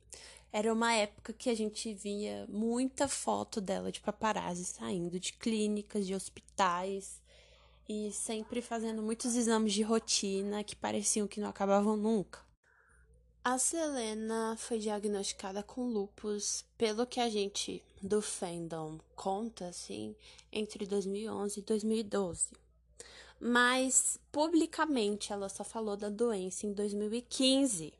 Era 0.52 0.70
uma 0.70 0.92
época 0.92 1.32
que 1.32 1.48
a 1.48 1.54
gente 1.54 1.94
via 1.94 2.46
muita 2.46 3.08
foto 3.08 3.58
dela 3.58 3.90
de 3.90 4.00
paparazzi 4.00 4.66
saindo 4.66 5.18
de 5.18 5.32
clínicas, 5.32 6.06
de 6.06 6.14
hospitais 6.14 7.22
e 7.88 8.12
sempre 8.12 8.60
fazendo 8.60 9.02
muitos 9.02 9.34
exames 9.34 9.72
de 9.72 9.82
rotina 9.82 10.62
que 10.62 10.76
pareciam 10.76 11.26
que 11.26 11.40
não 11.40 11.48
acabavam 11.48 11.96
nunca. 11.96 12.40
A 13.42 13.58
Selena 13.58 14.54
foi 14.56 14.78
diagnosticada 14.78 15.62
com 15.62 15.88
lupus, 15.88 16.64
pelo 16.78 17.06
que 17.06 17.18
a 17.18 17.28
gente 17.28 17.82
do 18.00 18.20
fandom 18.22 19.00
conta, 19.16 19.66
assim, 19.66 20.14
entre 20.52 20.86
2011 20.86 21.58
e 21.58 21.62
2012. 21.62 22.50
Mas 23.40 24.20
publicamente 24.30 25.32
ela 25.32 25.48
só 25.48 25.64
falou 25.64 25.96
da 25.96 26.08
doença 26.08 26.66
em 26.66 26.72
2015. 26.72 27.92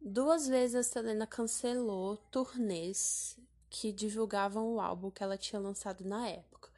Duas 0.00 0.46
vezes 0.46 0.76
a 0.76 0.82
Selena 0.82 1.26
cancelou 1.26 2.16
turnês 2.30 3.36
que 3.68 3.92
divulgavam 3.92 4.74
o 4.74 4.80
álbum 4.80 5.10
que 5.10 5.22
ela 5.22 5.36
tinha 5.36 5.60
lançado 5.60 6.04
na 6.04 6.28
época. 6.28 6.70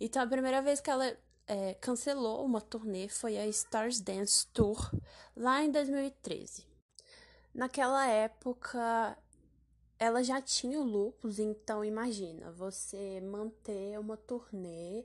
Então, 0.00 0.22
a 0.22 0.26
primeira 0.26 0.62
vez 0.62 0.80
que 0.80 0.88
ela 0.88 1.16
é, 1.46 1.74
cancelou 1.74 2.44
uma 2.44 2.60
turnê 2.60 3.08
foi 3.08 3.36
a 3.36 3.46
Stars 3.48 4.00
Dance 4.00 4.46
Tour, 4.48 4.92
lá 5.36 5.62
em 5.62 5.70
2013. 5.70 6.64
Naquela 7.52 8.06
época, 8.06 9.18
ela 9.98 10.22
já 10.22 10.40
tinha 10.40 10.80
o 10.80 10.84
lupus, 10.84 11.38
então 11.38 11.84
imagina 11.84 12.52
você 12.52 13.20
manter 13.20 13.98
uma 13.98 14.16
turnê 14.16 15.04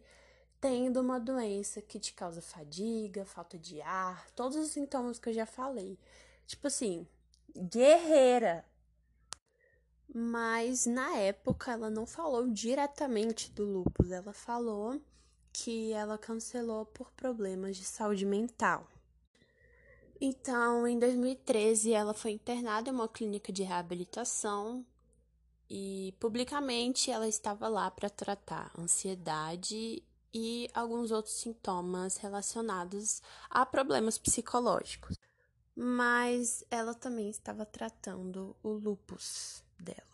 tendo 0.62 1.02
uma 1.02 1.20
doença 1.20 1.82
que 1.82 2.00
te 2.00 2.14
causa 2.14 2.42
fadiga, 2.42 3.26
falta 3.26 3.58
de 3.58 3.82
ar, 3.82 4.30
todos 4.32 4.56
os 4.56 4.70
sintomas 4.72 5.20
que 5.20 5.30
eu 5.30 5.34
já 5.34 5.46
falei. 5.46 6.00
Tipo 6.46 6.68
assim, 6.68 7.08
guerreira. 7.56 8.66
Mas 10.14 10.86
na 10.86 11.18
época 11.18 11.72
ela 11.72 11.90
não 11.90 12.06
falou 12.06 12.48
diretamente 12.48 13.52
do 13.52 13.66
lupus, 13.66 14.12
ela 14.12 14.34
falou 14.34 15.02
que 15.52 15.92
ela 15.94 16.18
cancelou 16.18 16.86
por 16.86 17.12
problemas 17.12 17.78
de 17.78 17.84
saúde 17.84 18.26
mental. 18.26 18.88
Então, 20.20 20.88
em 20.88 20.98
2013, 20.98 21.92
ela 21.92 22.14
foi 22.14 22.32
internada 22.32 22.90
em 22.90 22.94
uma 22.94 23.10
clínica 23.10 23.52
de 23.52 23.64
reabilitação 23.64 24.86
e 25.70 26.14
publicamente 26.20 27.12
ela 27.12 27.28
estava 27.28 27.68
lá 27.68 27.90
para 27.92 28.10
tratar 28.10 28.72
ansiedade 28.78 30.04
e 30.34 30.70
alguns 30.74 31.12
outros 31.12 31.36
sintomas 31.36 32.18
relacionados 32.18 33.22
a 33.50 33.66
problemas 33.66 34.18
psicológicos. 34.18 35.18
Mas 35.76 36.64
ela 36.70 36.94
também 36.94 37.30
estava 37.30 37.66
tratando 37.66 38.56
o 38.62 38.70
lupus 38.70 39.64
dela. 39.80 40.14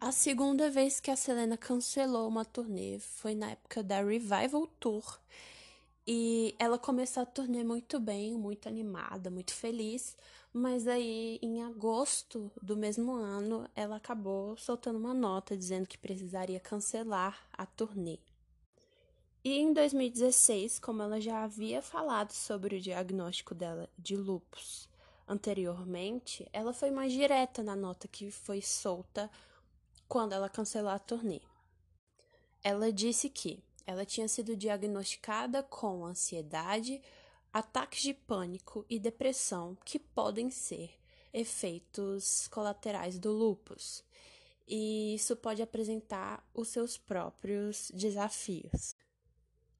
A 0.00 0.12
segunda 0.12 0.70
vez 0.70 1.00
que 1.00 1.10
a 1.10 1.16
Selena 1.16 1.56
cancelou 1.56 2.28
uma 2.28 2.44
turnê 2.44 2.98
foi 3.00 3.34
na 3.34 3.50
época 3.50 3.82
da 3.82 4.00
Revival 4.00 4.66
Tour. 4.78 5.18
E 6.06 6.54
ela 6.58 6.78
começou 6.78 7.22
a 7.22 7.26
turnê 7.26 7.62
muito 7.64 8.00
bem, 8.00 8.34
muito 8.34 8.68
animada, 8.68 9.28
muito 9.28 9.52
feliz. 9.52 10.16
Mas 10.52 10.88
aí, 10.88 11.38
em 11.42 11.62
agosto 11.62 12.50
do 12.62 12.76
mesmo 12.76 13.12
ano, 13.12 13.68
ela 13.74 13.96
acabou 13.96 14.56
soltando 14.56 14.98
uma 14.98 15.12
nota 15.12 15.56
dizendo 15.56 15.86
que 15.86 15.98
precisaria 15.98 16.60
cancelar 16.60 17.38
a 17.52 17.66
turnê. 17.66 18.18
E 19.44 19.58
em 19.58 19.72
2016, 19.72 20.78
como 20.80 21.02
ela 21.02 21.20
já 21.20 21.44
havia 21.44 21.80
falado 21.80 22.32
sobre 22.32 22.76
o 22.76 22.80
diagnóstico 22.80 23.54
dela 23.54 23.88
de 23.96 24.16
lupus 24.16 24.88
anteriormente, 25.28 26.48
ela 26.52 26.72
foi 26.72 26.90
mais 26.90 27.12
direta 27.12 27.62
na 27.62 27.76
nota 27.76 28.08
que 28.08 28.30
foi 28.30 28.60
solta 28.60 29.30
quando 30.08 30.32
ela 30.32 30.48
cancelou 30.48 30.90
a 30.90 30.98
turnê. 30.98 31.40
Ela 32.64 32.92
disse 32.92 33.28
que 33.28 33.62
ela 33.86 34.04
tinha 34.04 34.26
sido 34.26 34.56
diagnosticada 34.56 35.62
com 35.62 36.04
ansiedade, 36.04 37.00
ataques 37.52 38.02
de 38.02 38.14
pânico 38.14 38.84
e 38.88 38.98
depressão 38.98 39.76
que 39.84 39.98
podem 39.98 40.50
ser 40.50 40.90
efeitos 41.32 42.48
colaterais 42.48 43.18
do 43.18 43.30
lupus. 43.30 44.02
E 44.66 45.14
isso 45.14 45.36
pode 45.36 45.62
apresentar 45.62 46.46
os 46.52 46.68
seus 46.68 46.98
próprios 46.98 47.90
desafios. 47.94 48.94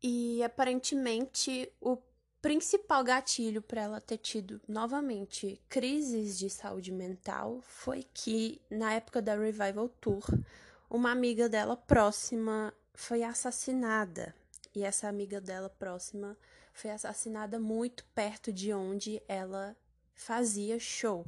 E 0.02 0.42
aparentemente 0.42 1.72
o 1.80 1.98
principal 2.40 3.02
gatilho 3.02 3.60
para 3.60 3.82
ela 3.82 4.00
ter 4.00 4.18
tido 4.18 4.60
novamente 4.68 5.60
crises 5.68 6.38
de 6.38 6.48
saúde 6.48 6.92
mental 6.92 7.60
foi 7.62 8.06
que, 8.14 8.60
na 8.70 8.94
época 8.94 9.20
da 9.20 9.34
Revival 9.34 9.88
Tour, 10.00 10.24
uma 10.88 11.10
amiga 11.10 11.48
dela 11.48 11.76
próxima 11.76 12.72
foi 12.94 13.22
assassinada. 13.22 14.34
E 14.74 14.84
essa 14.84 15.08
amiga 15.08 15.40
dela 15.40 15.68
próxima 15.68 16.36
foi 16.72 16.90
assassinada 16.90 17.58
muito 17.58 18.04
perto 18.14 18.52
de 18.52 18.72
onde 18.72 19.20
ela 19.26 19.76
fazia 20.14 20.78
show. 20.78 21.26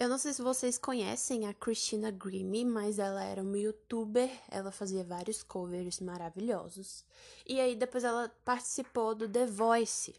Eu 0.00 0.08
não 0.08 0.16
sei 0.16 0.32
se 0.32 0.40
vocês 0.40 0.78
conhecem 0.78 1.46
a 1.46 1.52
Christina 1.52 2.10
Grimmie, 2.10 2.64
mas 2.64 2.98
ela 2.98 3.22
era 3.22 3.42
uma 3.42 3.58
youtuber, 3.58 4.30
ela 4.48 4.72
fazia 4.72 5.04
vários 5.04 5.42
covers 5.42 6.00
maravilhosos. 6.00 7.04
E 7.46 7.60
aí 7.60 7.76
depois 7.76 8.02
ela 8.02 8.34
participou 8.42 9.14
do 9.14 9.28
The 9.28 9.44
Voice. 9.44 10.14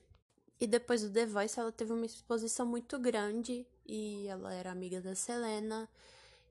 E 0.59 0.67
depois 0.67 1.01
do 1.01 1.09
The 1.09 1.25
Voice 1.25 1.59
ela 1.59 1.71
teve 1.71 1.93
uma 1.93 2.05
exposição 2.05 2.63
muito 2.63 2.99
grande 2.99 3.65
e 3.83 4.27
ela 4.27 4.53
era 4.53 4.71
amiga 4.71 5.01
da 5.01 5.15
Selena. 5.15 5.89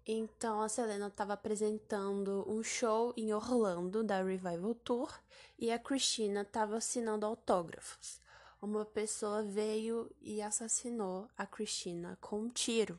Então 0.05 0.61
a 0.61 0.69
Selena 0.69 1.07
estava 1.07 1.35
apresentando 1.35 2.45
um 2.49 2.65
show 2.65 3.15
em 3.17 3.33
Orlando 3.33 4.03
da 4.03 4.25
Revival 4.25 4.75
Tour 4.75 5.21
e 5.57 5.71
a 5.71 5.79
Christina 5.79 6.41
estava 6.41 6.79
assinando 6.79 7.25
autógrafos. 7.27 8.21
Uma 8.61 8.85
pessoa 8.85 9.41
veio 9.41 10.11
e 10.21 10.43
assassinou 10.43 11.29
a 11.39 11.47
Christina 11.47 12.19
com 12.21 12.41
um 12.41 12.49
tiro. 12.49 12.99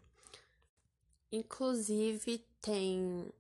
Inclusive, 1.32 2.46
tem 2.62 3.32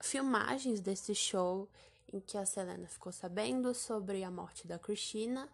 filmagens 0.00 0.80
desse 0.80 1.14
show 1.14 1.68
em 2.12 2.20
que 2.20 2.38
a 2.38 2.46
Selena 2.46 2.88
ficou 2.88 3.12
sabendo 3.12 3.74
sobre 3.74 4.24
a 4.24 4.30
morte 4.30 4.66
da 4.66 4.78
Cristina 4.78 5.48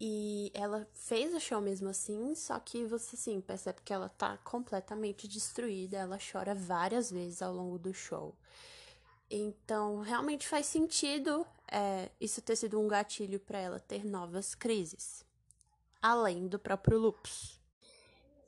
e 0.00 0.50
ela 0.54 0.88
fez 0.94 1.34
o 1.34 1.40
show 1.40 1.60
mesmo 1.60 1.90
assim, 1.90 2.34
só 2.34 2.58
que 2.58 2.84
você 2.86 3.16
sim 3.16 3.40
percebe 3.40 3.80
que 3.84 3.92
ela 3.92 4.08
tá 4.08 4.38
completamente 4.38 5.28
destruída, 5.28 5.98
ela 5.98 6.18
chora 6.18 6.54
várias 6.54 7.10
vezes 7.10 7.42
ao 7.42 7.52
longo 7.52 7.78
do 7.78 7.92
show. 7.92 8.34
Então, 9.30 10.00
realmente 10.00 10.48
faz 10.48 10.66
sentido 10.66 11.46
é, 11.70 12.10
isso 12.20 12.40
ter 12.42 12.56
sido 12.56 12.80
um 12.80 12.88
gatilho 12.88 13.38
para 13.38 13.58
ela 13.58 13.78
ter 13.78 14.04
novas 14.04 14.54
crises, 14.54 15.24
além 16.00 16.48
do 16.48 16.58
próprio 16.58 16.98
lupus. 16.98 17.59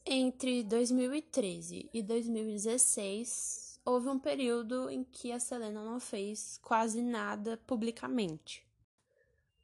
Entre 0.05 0.65
2013 0.65 1.89
e 1.95 2.03
2016, 2.03 3.81
houve 3.85 4.09
um 4.09 4.19
período 4.19 4.91
em 4.91 5.05
que 5.05 5.31
a 5.31 5.39
Selena 5.39 5.85
não 5.85 6.01
fez 6.01 6.59
quase 6.61 7.01
nada 7.01 7.57
publicamente. 7.69 8.67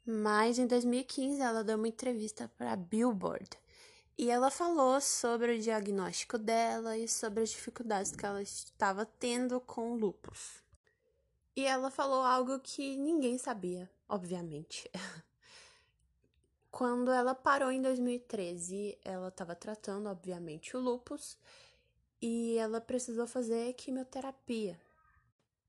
Mas 0.07 0.57
em 0.59 0.66
2015 0.66 1.40
ela 1.40 1.64
deu 1.64 1.77
uma 1.77 1.88
entrevista 1.88 2.48
para 2.57 2.77
Billboard 2.77 3.51
e 4.16 4.31
ela 4.31 4.48
falou 4.48 5.01
sobre 5.01 5.57
o 5.57 5.61
diagnóstico 5.61 6.38
dela 6.38 6.96
e 6.96 7.09
sobre 7.09 7.42
as 7.42 7.51
dificuldades 7.51 8.12
que 8.12 8.24
ela 8.24 8.40
estava 8.40 9.05
tendo 9.05 9.61
com 9.61 9.96
lupus. 9.96 10.62
E 11.57 11.66
ela 11.66 11.90
falou 11.90 12.22
algo 12.22 12.61
que 12.61 12.96
ninguém 12.96 13.38
sabia, 13.38 13.90
obviamente. 14.09 14.88
Quando 16.70 17.11
ela 17.11 17.35
parou 17.35 17.70
em 17.70 17.81
2013, 17.81 18.98
ela 19.04 19.28
estava 19.28 19.54
tratando, 19.54 20.09
obviamente, 20.09 20.76
o 20.76 20.81
lupus 20.81 21.38
e 22.20 22.57
ela 22.59 22.81
precisou 22.81 23.26
fazer 23.26 23.72
quimioterapia. 23.74 24.78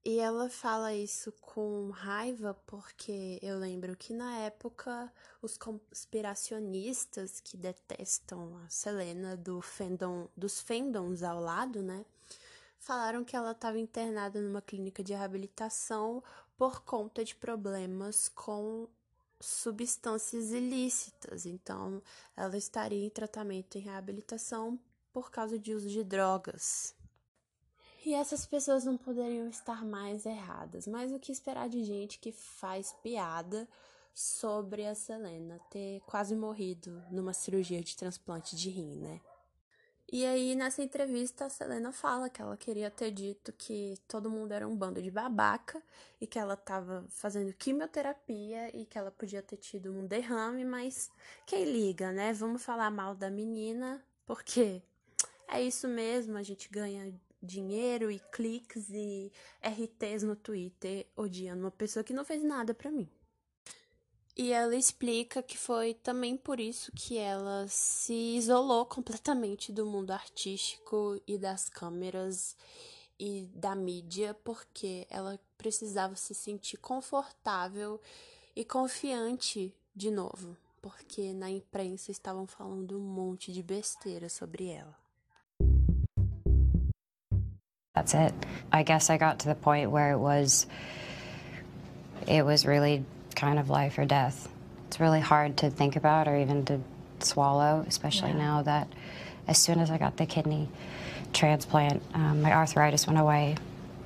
E 0.04 0.18
ela 0.18 0.50
fala 0.50 0.94
isso 0.94 1.32
com 1.42 1.90
raiva 1.90 2.54
porque 2.66 3.38
eu 3.42 3.58
lembro 3.60 3.96
que 3.98 4.14
na 4.14 4.40
época 4.40 5.12
os 5.42 5.58
conspiracionistas 5.58 7.42
que 7.42 7.58
detestam 7.58 8.58
a 8.60 8.70
Selena 8.70 9.36
do 9.36 9.62
fandom, 9.62 10.30
dos 10.36 10.62
fandoms 10.62 11.22
ao 11.22 11.42
lado, 11.42 11.84
né, 11.84 12.06
falaram 12.80 13.26
que 13.26 13.36
ela 13.36 13.52
estava 13.52 13.78
internada 13.78 14.40
numa 14.40 14.62
clínica 14.62 15.04
de 15.04 15.14
reabilitação 15.14 16.24
por 16.58 16.82
conta 16.84 17.24
de 17.24 17.36
problemas 17.36 18.30
com 18.30 18.88
substâncias 19.40 20.52
ilícitas, 20.52 21.46
então 21.46 22.02
ela 22.36 22.58
estaria 22.58 23.06
em 23.06 23.10
tratamento 23.10 23.78
em 23.78 23.82
reabilitação 23.82 24.80
por 25.12 25.32
causa 25.32 25.58
de 25.58 25.74
uso 25.74 25.90
de 25.90 26.04
drogas. 26.04 26.96
E 28.06 28.14
essas 28.14 28.46
pessoas 28.46 28.86
não 28.86 28.98
poderiam 28.98 29.48
estar 29.50 29.84
mais 29.84 30.26
erradas, 30.26 30.88
mas 30.88 31.12
o 31.12 31.20
que 31.20 31.32
esperar 31.32 31.68
de 31.68 31.84
gente 31.84 32.20
que 32.20 32.32
faz 32.32 32.94
piada 33.04 33.68
sobre 34.14 34.86
a 34.86 34.96
Selena 34.96 35.60
ter 35.70 36.02
quase 36.02 36.36
morrido 36.36 37.04
numa 37.12 37.34
cirurgia 37.34 37.82
de 37.82 37.96
transplante 37.96 38.56
de 38.56 38.70
rim, 38.70 38.96
né? 38.96 39.22
E 40.12 40.26
aí, 40.26 40.56
nessa 40.56 40.82
entrevista, 40.82 41.46
a 41.46 41.50
Selena 41.50 41.92
fala 41.92 42.32
que 42.32 42.42
ela 42.42 42.58
queria 42.58 42.90
ter 42.90 43.12
dito 43.12 43.54
que 43.54 43.96
todo 44.08 44.30
mundo 44.30 44.52
era 44.52 44.68
um 44.68 44.76
bando 44.76 45.00
de 45.00 45.12
babaca 45.12 45.80
e 46.20 46.26
que 46.26 46.40
ela 46.40 46.56
estava 46.56 47.06
fazendo 47.10 47.54
quimioterapia 47.54 48.76
e 48.76 48.86
que 48.86 48.98
ela 48.98 49.12
podia 49.12 49.44
ter 49.44 49.58
tido 49.58 49.92
um 49.92 50.08
derrame, 50.08 50.66
mas 50.66 51.12
quem 51.46 51.64
liga, 51.64 52.12
né? 52.12 52.34
Vamos 52.34 52.64
falar 52.64 52.90
mal 52.90 53.14
da 53.14 53.30
menina, 53.30 54.04
porque 54.26 54.82
é 55.48 55.62
isso 55.62 55.88
mesmo, 55.88 56.38
a 56.38 56.44
gente 56.44 56.70
ganha 56.70 57.14
dinheiro 57.42 58.10
e 58.10 58.20
cliques 58.32 58.90
e 58.90 59.32
RTs 59.62 60.24
no 60.24 60.36
Twitter 60.36 61.06
odiando 61.16 61.62
uma 61.62 61.72
pessoa 61.72 62.04
que 62.04 62.14
não 62.14 62.26
fez 62.26 62.44
nada 62.44 62.74
para 62.74 62.90
mim. 62.90 63.08
E 64.42 64.54
ela 64.54 64.74
explica 64.74 65.44
que 65.44 65.58
foi 65.58 65.94
também 65.94 66.38
por 66.38 66.62
isso 66.62 66.94
que 66.96 67.18
ela 67.18 67.68
se 67.68 68.14
isolou 68.14 68.86
completamente 68.86 69.70
do 69.70 69.86
mundo 69.86 70.12
artístico 70.12 71.22
e 71.28 71.38
das 71.38 71.68
câmeras 71.68 72.56
e 73.20 73.50
da 73.54 73.76
mídia, 73.76 74.34
porque 74.34 75.06
ela 75.10 75.38
precisava 75.58 76.16
se 76.16 76.34
sentir 76.34 76.78
confortável 76.78 78.00
e 78.56 78.64
confiante 78.64 79.76
de 79.94 80.10
novo, 80.10 80.56
porque 80.82 81.34
na 81.34 81.50
imprensa 81.50 82.10
estavam 82.10 82.48
falando 82.48 82.98
um 82.98 83.02
monte 83.02 83.52
de 83.52 83.62
besteira 83.62 84.30
sobre 84.30 84.70
ela. 84.70 84.98
That's 87.94 88.14
it. 88.16 88.34
I 88.72 88.84
guess 88.84 89.10
I 89.10 89.18
got 89.18 89.40
to 89.40 89.50
the 89.50 89.56
point 89.56 89.92
where 89.92 90.14
it 90.14 90.20
was 90.22 90.66
it 92.26 92.46
was 92.46 92.66
really 92.66 93.04
kind 93.36 93.60
of 93.60 93.70
life 93.70 93.98
or 93.98 94.06
death. 94.06 94.50
It's 94.88 95.00
really 95.00 95.20
hard 95.20 95.58
to 95.58 95.70
think 95.70 95.96
about 95.96 96.28
or 96.28 96.38
even 96.38 96.66
to 96.66 96.80
swallow, 97.20 97.86
especially 97.88 98.32
yeah. 98.32 98.38
now 98.38 98.62
that 98.64 98.88
as 99.48 99.58
soon 99.58 99.80
as 99.80 99.92
I 99.92 99.98
got 99.98 100.18
the 100.18 100.26
kidney 100.26 100.70
transplant, 101.34 102.02
um, 102.14 102.42
my 102.42 102.54
arthritis 102.54 103.08
went 103.08 103.20
away. 103.20 103.56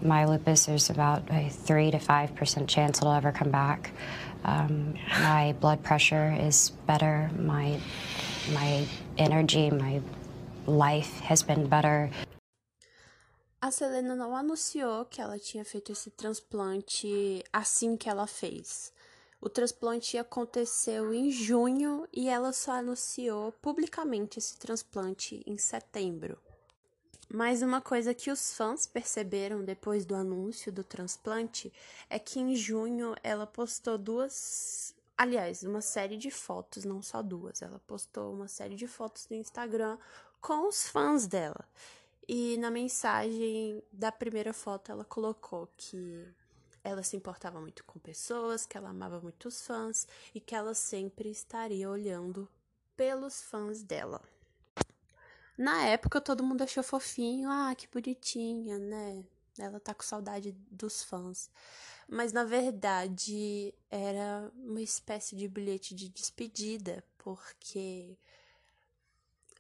My 0.01 0.25
lupus, 0.25 0.65
there's 0.65 0.89
about 0.89 1.23
a 1.29 1.49
3 1.49 1.91
to 1.91 1.97
5% 1.97 2.67
chance 2.67 2.99
it'll 2.99 3.13
ever 3.13 3.31
come 3.31 3.51
back. 3.51 3.91
Um, 4.43 4.95
my 5.21 5.55
blood 5.59 5.83
pressure 5.83 6.35
is 6.37 6.71
better. 6.85 7.29
My, 7.37 7.79
my 8.53 8.85
energy, 9.17 9.69
my 9.69 10.01
life 10.67 11.19
has 11.21 11.43
been 11.43 11.67
better. 11.67 12.09
A 13.61 13.71
Selena 13.71 14.13
não 14.13 14.35
anunciou 14.35 15.05
que 15.05 15.21
ela 15.21 15.39
tinha 15.39 15.63
feito 15.63 15.93
esse 15.93 16.09
transplante 16.11 17.41
assim 17.53 17.95
que 17.95 18.09
ela 18.09 18.27
fez. 18.27 18.91
O 19.45 19.49
transplante 19.49 20.17
aconteceu 20.17 21.13
em 21.13 21.29
junho 21.29 22.07
e 22.13 22.29
ela 22.29 22.53
só 22.53 22.71
anunciou 22.71 23.51
publicamente 23.51 24.39
esse 24.39 24.57
transplante 24.57 25.43
em 25.45 25.57
setembro. 25.57 26.39
Mas 27.29 27.61
uma 27.61 27.81
coisa 27.81 28.13
que 28.13 28.31
os 28.31 28.53
fãs 28.55 28.87
perceberam 28.87 29.61
depois 29.61 30.05
do 30.05 30.15
anúncio 30.15 30.71
do 30.71 30.81
transplante 30.81 31.73
é 32.09 32.17
que 32.17 32.39
em 32.39 32.55
junho 32.55 33.15
ela 33.21 33.45
postou 33.45 33.97
duas. 33.97 34.95
Aliás, 35.17 35.61
uma 35.63 35.81
série 35.81 36.15
de 36.15 36.31
fotos, 36.31 36.85
não 36.85 37.01
só 37.01 37.21
duas. 37.21 37.61
Ela 37.61 37.81
postou 37.85 38.31
uma 38.33 38.47
série 38.47 38.75
de 38.75 38.87
fotos 38.87 39.27
no 39.29 39.35
Instagram 39.35 39.97
com 40.39 40.69
os 40.69 40.87
fãs 40.87 41.27
dela. 41.27 41.67
E 42.25 42.55
na 42.59 42.71
mensagem 42.71 43.83
da 43.91 44.09
primeira 44.09 44.53
foto 44.53 44.89
ela 44.89 45.03
colocou 45.03 45.67
que 45.75 46.33
ela 46.83 47.01
se 47.01 47.15
importava 47.15 47.61
muito 47.61 47.83
com 47.85 47.99
pessoas, 47.99 48.65
que 48.65 48.77
ela 48.77 48.89
amava 48.89 49.21
muito 49.21 49.47
os 49.47 49.65
fãs 49.65 50.07
e 50.35 50.39
que 50.39 50.53
ela 50.53 50.73
sempre 50.73 51.29
estaria 51.29 51.89
olhando 51.89 52.49
pelos 52.95 53.41
fãs 53.41 53.81
dela. 53.81 54.21
Na 55.57 55.85
época 55.85 56.19
todo 56.19 56.43
mundo 56.43 56.63
achou 56.63 56.83
fofinho, 56.83 57.49
ah, 57.49 57.73
que 57.75 57.87
bonitinha, 57.87 58.77
né? 58.79 59.23
Ela 59.57 59.79
tá 59.79 59.93
com 59.93 60.03
saudade 60.03 60.51
dos 60.69 61.03
fãs. 61.03 61.49
Mas 62.07 62.33
na 62.33 62.43
verdade 62.43 63.73
era 63.89 64.51
uma 64.55 64.81
espécie 64.81 65.35
de 65.35 65.47
bilhete 65.47 65.95
de 65.95 66.09
despedida, 66.09 67.03
porque 67.17 68.17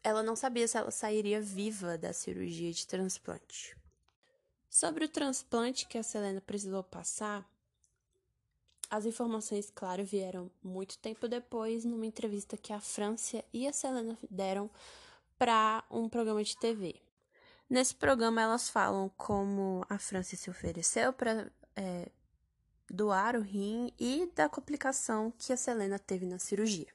ela 0.03 0.21
não 0.21 0.35
sabia 0.35 0.67
se 0.67 0.77
ela 0.77 0.91
sairia 0.91 1.39
viva 1.39 1.97
da 1.97 2.11
cirurgia 2.11 2.71
de 2.71 2.85
transplante. 2.85 3.77
Sobre 4.73 5.05
o 5.05 5.07
transplante 5.07 5.85
que 5.85 5.99
a 5.99 6.03
Selena 6.03 6.41
precisou 6.41 6.83
passar, 6.83 7.47
as 8.89 9.05
informações, 9.05 9.69
claro, 9.69 10.03
vieram 10.03 10.49
muito 10.63 10.97
tempo 10.97 11.27
depois, 11.27 11.85
numa 11.85 12.07
entrevista 12.07 12.57
que 12.57 12.73
a 12.73 12.79
França 12.79 13.45
e 13.53 13.67
a 13.67 13.71
Selena 13.71 14.17
deram 14.31 14.71
para 15.37 15.83
um 15.91 16.09
programa 16.09 16.43
de 16.43 16.57
TV. 16.57 16.95
Nesse 17.69 17.93
programa, 17.93 18.41
elas 18.41 18.67
falam 18.67 19.11
como 19.15 19.85
a 19.87 19.99
França 19.99 20.35
se 20.35 20.49
ofereceu 20.49 21.13
para 21.13 21.51
é, 21.75 22.09
doar 22.89 23.35
o 23.35 23.41
rim 23.41 23.93
e 23.99 24.25
da 24.33 24.49
complicação 24.49 25.31
que 25.37 25.53
a 25.53 25.57
Selena 25.57 25.99
teve 25.99 26.25
na 26.25 26.39
cirurgia. 26.39 26.91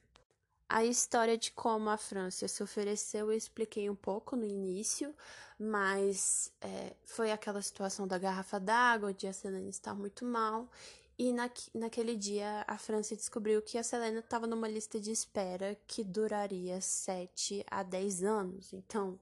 A 0.71 0.85
história 0.85 1.35
de 1.35 1.51
como 1.51 1.89
a 1.89 1.97
França 1.97 2.47
se 2.47 2.61
ofereceu 2.61 3.31
eu 3.31 3.37
expliquei 3.37 3.89
um 3.89 3.95
pouco 3.95 4.35
no 4.35 4.45
início, 4.45 5.15
mas 5.57 6.53
é, 6.61 6.93
foi 7.03 7.31
aquela 7.31 7.59
situação 7.59 8.07
da 8.07 8.19
garrafa 8.19 8.59
d'água, 8.59 9.09
onde 9.09 9.25
a 9.25 9.33
Selena 9.33 9.67
está 9.67 9.95
muito 9.95 10.23
mal, 10.23 10.69
e 11.17 11.33
na, 11.33 11.49
naquele 11.73 12.15
dia 12.15 12.63
a 12.67 12.77
França 12.77 13.15
descobriu 13.15 13.63
que 13.63 13.79
a 13.79 13.83
Selena 13.83 14.19
estava 14.19 14.45
numa 14.45 14.67
lista 14.67 14.99
de 14.99 15.11
espera 15.11 15.75
que 15.87 16.03
duraria 16.03 16.79
7 16.79 17.65
a 17.69 17.81
10 17.81 18.23
anos. 18.23 18.71
Então, 18.71 19.19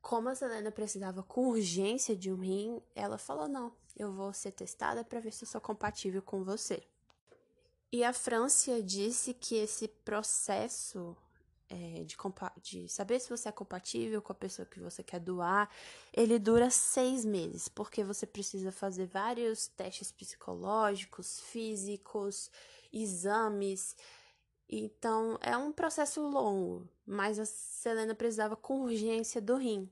como 0.00 0.30
a 0.30 0.34
Selena 0.34 0.72
precisava 0.72 1.22
com 1.22 1.48
urgência 1.48 2.16
de 2.16 2.32
um 2.32 2.40
rim, 2.40 2.82
ela 2.94 3.18
falou: 3.18 3.46
não, 3.46 3.70
eu 3.94 4.10
vou 4.10 4.32
ser 4.32 4.52
testada 4.52 5.04
para 5.04 5.20
ver 5.20 5.32
se 5.32 5.44
eu 5.44 5.48
sou 5.48 5.60
compatível 5.60 6.22
com 6.22 6.42
você. 6.42 6.82
E 7.92 8.02
a 8.02 8.12
França 8.14 8.82
disse 8.82 9.34
que 9.34 9.54
esse 9.54 9.86
processo 9.86 11.14
é, 11.68 12.04
de, 12.04 12.16
de, 12.62 12.88
saber 12.88 13.20
se 13.20 13.28
você 13.28 13.50
é 13.50 13.52
compatível 13.52 14.22
com 14.22 14.32
a 14.32 14.34
pessoa 14.34 14.64
que 14.64 14.80
você 14.80 15.02
quer 15.02 15.20
doar, 15.20 15.70
ele 16.12 16.38
dura 16.38 16.70
seis 16.70 17.22
meses, 17.22 17.68
porque 17.68 18.02
você 18.02 18.26
precisa 18.26 18.72
fazer 18.72 19.06
vários 19.06 19.66
testes 19.68 20.10
psicológicos, 20.10 21.40
físicos, 21.40 22.50
exames. 22.90 23.94
Então 24.68 25.38
é 25.42 25.54
um 25.54 25.70
processo 25.70 26.22
longo, 26.22 26.88
mas 27.06 27.38
a 27.38 27.44
Selena 27.44 28.14
precisava 28.14 28.56
com 28.56 28.82
urgência 28.82 29.40
do 29.40 29.56
rim. 29.56 29.86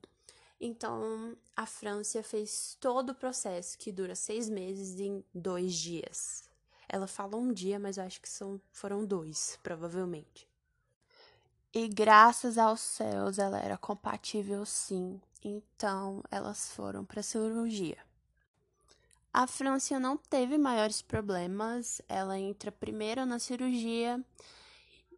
Então 0.58 1.36
a 1.54 1.66
França 1.66 2.22
fez 2.22 2.78
todo 2.80 3.10
o 3.10 3.14
processo, 3.14 3.76
que 3.76 3.92
dura 3.92 4.14
seis 4.14 4.48
meses, 4.48 4.98
em 4.98 5.22
dois 5.34 5.74
dias. 5.74 6.49
Ela 6.92 7.07
fala 7.07 7.37
um 7.37 7.53
dia, 7.53 7.79
mas 7.79 7.96
eu 7.96 8.05
acho 8.05 8.20
que 8.20 8.29
são, 8.29 8.61
foram 8.72 9.07
dois, 9.07 9.57
provavelmente. 9.62 10.48
E 11.72 11.87
graças 11.87 12.59
aos 12.59 12.81
céus 12.81 13.38
ela 13.38 13.61
era 13.61 13.79
compatível 13.79 14.66
sim, 14.66 15.20
então 15.44 16.20
elas 16.29 16.72
foram 16.72 17.05
para 17.05 17.22
cirurgia. 17.22 17.96
A 19.33 19.46
França 19.46 20.00
não 20.00 20.16
teve 20.16 20.59
maiores 20.59 21.00
problemas, 21.00 22.03
ela 22.09 22.37
entra 22.37 22.72
primeiro 22.72 23.24
na 23.24 23.38
cirurgia 23.38 24.20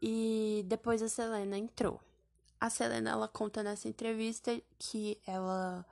e 0.03 0.63
depois 0.67 1.01
a 1.01 1.09
Selena 1.09 1.57
entrou. 1.57 1.99
A 2.61 2.69
Selena 2.69 3.13
ela 3.13 3.29
conta 3.29 3.63
nessa 3.63 3.89
entrevista 3.89 4.61
que 4.79 5.19
ela 5.27 5.87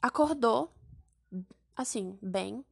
acordou 0.00 0.72
assim, 1.76 2.18
bem, 2.22 2.64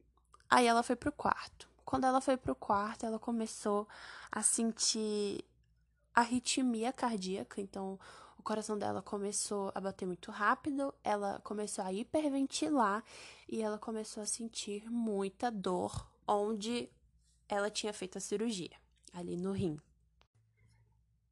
aí 0.49 0.65
ela 0.65 0.81
foi 0.81 0.95
pro 0.95 1.11
quarto. 1.11 1.74
Quando 1.95 2.07
ela 2.07 2.19
foi 2.19 2.35
pro 2.35 2.53
quarto, 2.53 3.05
ela 3.05 3.17
começou 3.17 3.87
a 4.29 4.43
sentir 4.43 5.45
arritmia 6.13 6.91
cardíaca, 6.91 7.61
então 7.61 7.97
o 8.37 8.43
coração 8.43 8.77
dela 8.77 9.01
começou 9.01 9.71
a 9.73 9.79
bater 9.79 10.05
muito 10.05 10.29
rápido, 10.29 10.93
ela 11.01 11.39
começou 11.45 11.85
a 11.85 11.93
hiperventilar 11.93 13.01
e 13.47 13.61
ela 13.61 13.77
começou 13.77 14.21
a 14.21 14.25
sentir 14.25 14.91
muita 14.91 15.49
dor 15.49 16.05
onde 16.27 16.89
ela 17.47 17.71
tinha 17.71 17.93
feito 17.93 18.17
a 18.17 18.21
cirurgia, 18.21 18.75
ali 19.13 19.37
no 19.37 19.53
rim. 19.53 19.79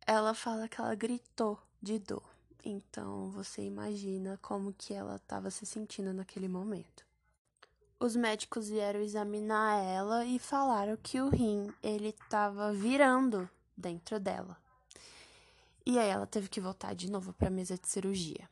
Ela 0.07 0.33
fala 0.33 0.69
que 0.69 0.79
ela 0.79 0.95
gritou 0.95 1.61
de 1.81 1.99
dor. 1.99 2.23
Então 2.63 3.29
você 3.31 3.63
imagina 3.63 4.39
como 4.41 4.71
que 4.71 4.93
ela 4.93 5.17
estava 5.17 5.51
se 5.51 5.65
sentindo 5.65 6.13
naquele 6.13 6.47
momento. 6.47 7.05
Os 8.03 8.17
médicos 8.17 8.67
vieram 8.67 8.99
examinar 8.99 9.81
ela 9.81 10.25
e 10.25 10.37
falaram 10.37 10.97
que 10.97 11.21
o 11.21 11.29
rim 11.29 11.73
ele 11.81 12.09
estava 12.09 12.73
virando 12.73 13.49
dentro 13.77 14.19
dela. 14.19 14.57
E 15.85 15.97
aí 15.97 16.09
ela 16.09 16.27
teve 16.27 16.49
que 16.49 16.59
voltar 16.59 16.93
de 16.93 17.09
novo 17.09 17.31
para 17.31 17.47
a 17.47 17.49
mesa 17.49 17.77
de 17.77 17.87
cirurgia. 17.87 18.49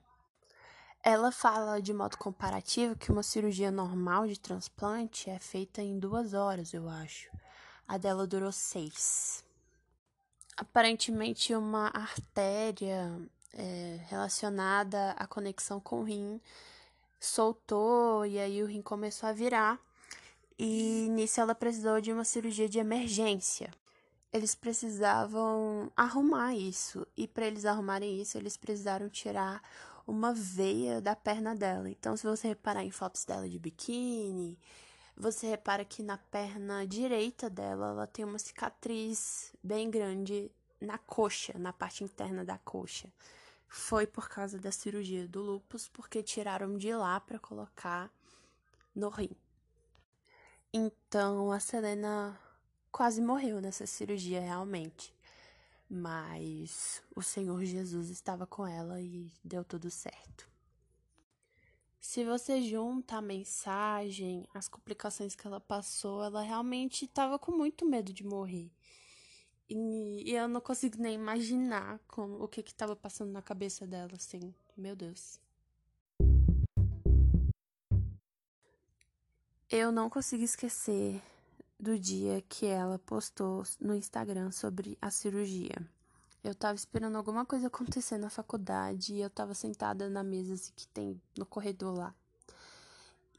Ela 1.04 1.34
fala 1.34 1.82
de 1.82 1.94
modo 1.94 2.18
comparativo 2.18 2.96
que 2.96 3.12
uma 3.12 3.24
cirurgia 3.24 3.70
normal 3.70 4.26
de 4.26 4.40
transplante 4.40 5.30
é 5.30 5.38
feita 5.38 5.82
em 5.82 6.00
duas 6.00 6.34
horas, 6.34 6.74
eu 6.74 6.88
acho. 6.88 7.30
A 7.86 7.98
dela 7.98 8.26
durou 8.26 8.54
seis. 8.54 9.44
Aparentemente, 10.56 11.54
uma 11.54 11.88
artéria 11.88 13.20
é, 13.52 14.00
relacionada 14.08 15.12
à 15.12 15.28
conexão 15.28 15.78
com 15.78 16.00
o 16.00 16.04
rim 16.06 16.40
soltou 17.22 18.26
e 18.26 18.40
aí 18.40 18.64
o 18.64 18.66
rim 18.66 18.82
começou 18.82 19.30
a 19.30 19.34
virar. 19.34 19.80
E 20.58 21.08
nisso 21.12 21.40
ela 21.40 21.56
precisou 21.56 22.02
de 22.02 22.12
uma 22.12 22.26
cirurgia 22.26 22.68
de 22.68 22.80
emergência. 22.80 23.72
Eles 24.34 24.56
precisavam 24.56 25.92
arrumar 25.96 26.56
isso, 26.56 27.06
e 27.18 27.28
para 27.28 27.46
eles 27.46 27.66
arrumarem 27.66 28.22
isso, 28.22 28.38
eles 28.38 28.56
precisaram 28.56 29.10
tirar 29.10 29.62
uma 30.08 30.34
veia 30.34 31.02
da 31.02 31.16
perna 31.16 31.54
dela. 31.54 31.90
Então, 31.90 32.16
se 32.16 32.26
você 32.26 32.48
reparar 32.50 32.84
em 32.84 32.92
fotos 32.92 33.26
dela 33.26 33.48
de 33.50 33.60
biquíni, 33.60 34.58
você 35.18 35.48
repara 35.48 35.84
que 35.84 36.02
na 36.02 36.18
perna 36.18 36.88
direita 36.88 37.50
dela, 37.50 37.90
ela 37.90 38.08
tem 38.08 38.24
uma 38.24 38.40
cicatriz 38.40 39.54
bem 39.62 39.92
grande 39.92 40.50
na 40.80 40.98
coxa, 40.98 41.54
na 41.58 41.74
parte 41.74 42.04
interna 42.04 42.46
da 42.46 42.58
coxa 42.58 43.10
foi 43.74 44.06
por 44.06 44.28
causa 44.28 44.60
da 44.60 44.70
cirurgia 44.70 45.26
do 45.26 45.42
lúpus, 45.42 45.88
porque 45.88 46.22
tiraram 46.22 46.78
de 46.78 46.94
lá 46.94 47.22
para 47.22 47.40
colocar 47.40 48.12
no 48.94 49.08
rim. 49.08 49.30
Então 50.74 51.54
a 51.54 51.60
Selena 51.60 52.38
quase 52.92 53.22
morreu 53.22 53.62
nessa 53.62 53.88
cirurgia 53.88 54.42
realmente. 54.42 55.16
Mas 55.90 57.02
o 57.16 57.22
Senhor 57.22 57.64
Jesus 57.64 58.10
estava 58.10 58.46
com 58.46 58.68
ela 58.68 59.00
e 59.00 59.32
deu 59.42 59.64
tudo 59.64 59.90
certo. 59.90 60.50
Se 61.98 62.26
você 62.26 62.62
junta 62.62 63.18
a 63.18 63.22
mensagem, 63.22 64.46
as 64.54 64.68
complicações 64.68 65.34
que 65.34 65.48
ela 65.48 65.62
passou, 65.62 66.22
ela 66.22 66.42
realmente 66.42 67.06
estava 67.06 67.40
com 67.40 67.54
muito 67.54 67.86
medo 67.86 68.12
de 68.12 68.26
morrer. 68.26 68.70
E, 69.74 70.30
e 70.30 70.36
eu 70.36 70.50
não 70.50 70.60
consigo 70.60 71.02
nem 71.02 71.16
imaginar 71.16 71.98
como, 72.06 72.44
o 72.44 72.48
que 72.48 72.62
que 72.62 72.76
tava 72.76 72.94
passando 72.94 73.32
na 73.32 73.42
cabeça 73.42 73.88
dela, 73.88 74.12
assim. 74.16 74.54
Meu 74.76 74.98
Deus. 74.98 75.40
Eu 79.70 79.90
não 79.90 80.10
consigo 80.10 80.44
esquecer 80.44 81.22
do 81.80 81.98
dia 81.98 82.44
que 82.50 82.66
ela 82.66 83.00
postou 83.00 83.64
no 83.80 83.96
Instagram 83.96 84.52
sobre 84.52 84.98
a 85.02 85.10
cirurgia. 85.10 85.78
Eu 86.44 86.54
tava 86.54 86.76
esperando 86.76 87.16
alguma 87.16 87.46
coisa 87.46 87.68
acontecer 87.68 88.18
na 88.18 88.30
faculdade 88.30 89.14
e 89.14 89.22
eu 89.22 89.30
tava 89.30 89.54
sentada 89.54 90.10
na 90.10 90.22
mesa 90.22 90.56
assim, 90.56 90.74
que 90.76 90.86
tem 90.90 91.22
no 91.38 91.46
corredor 91.46 91.98
lá. 91.98 92.14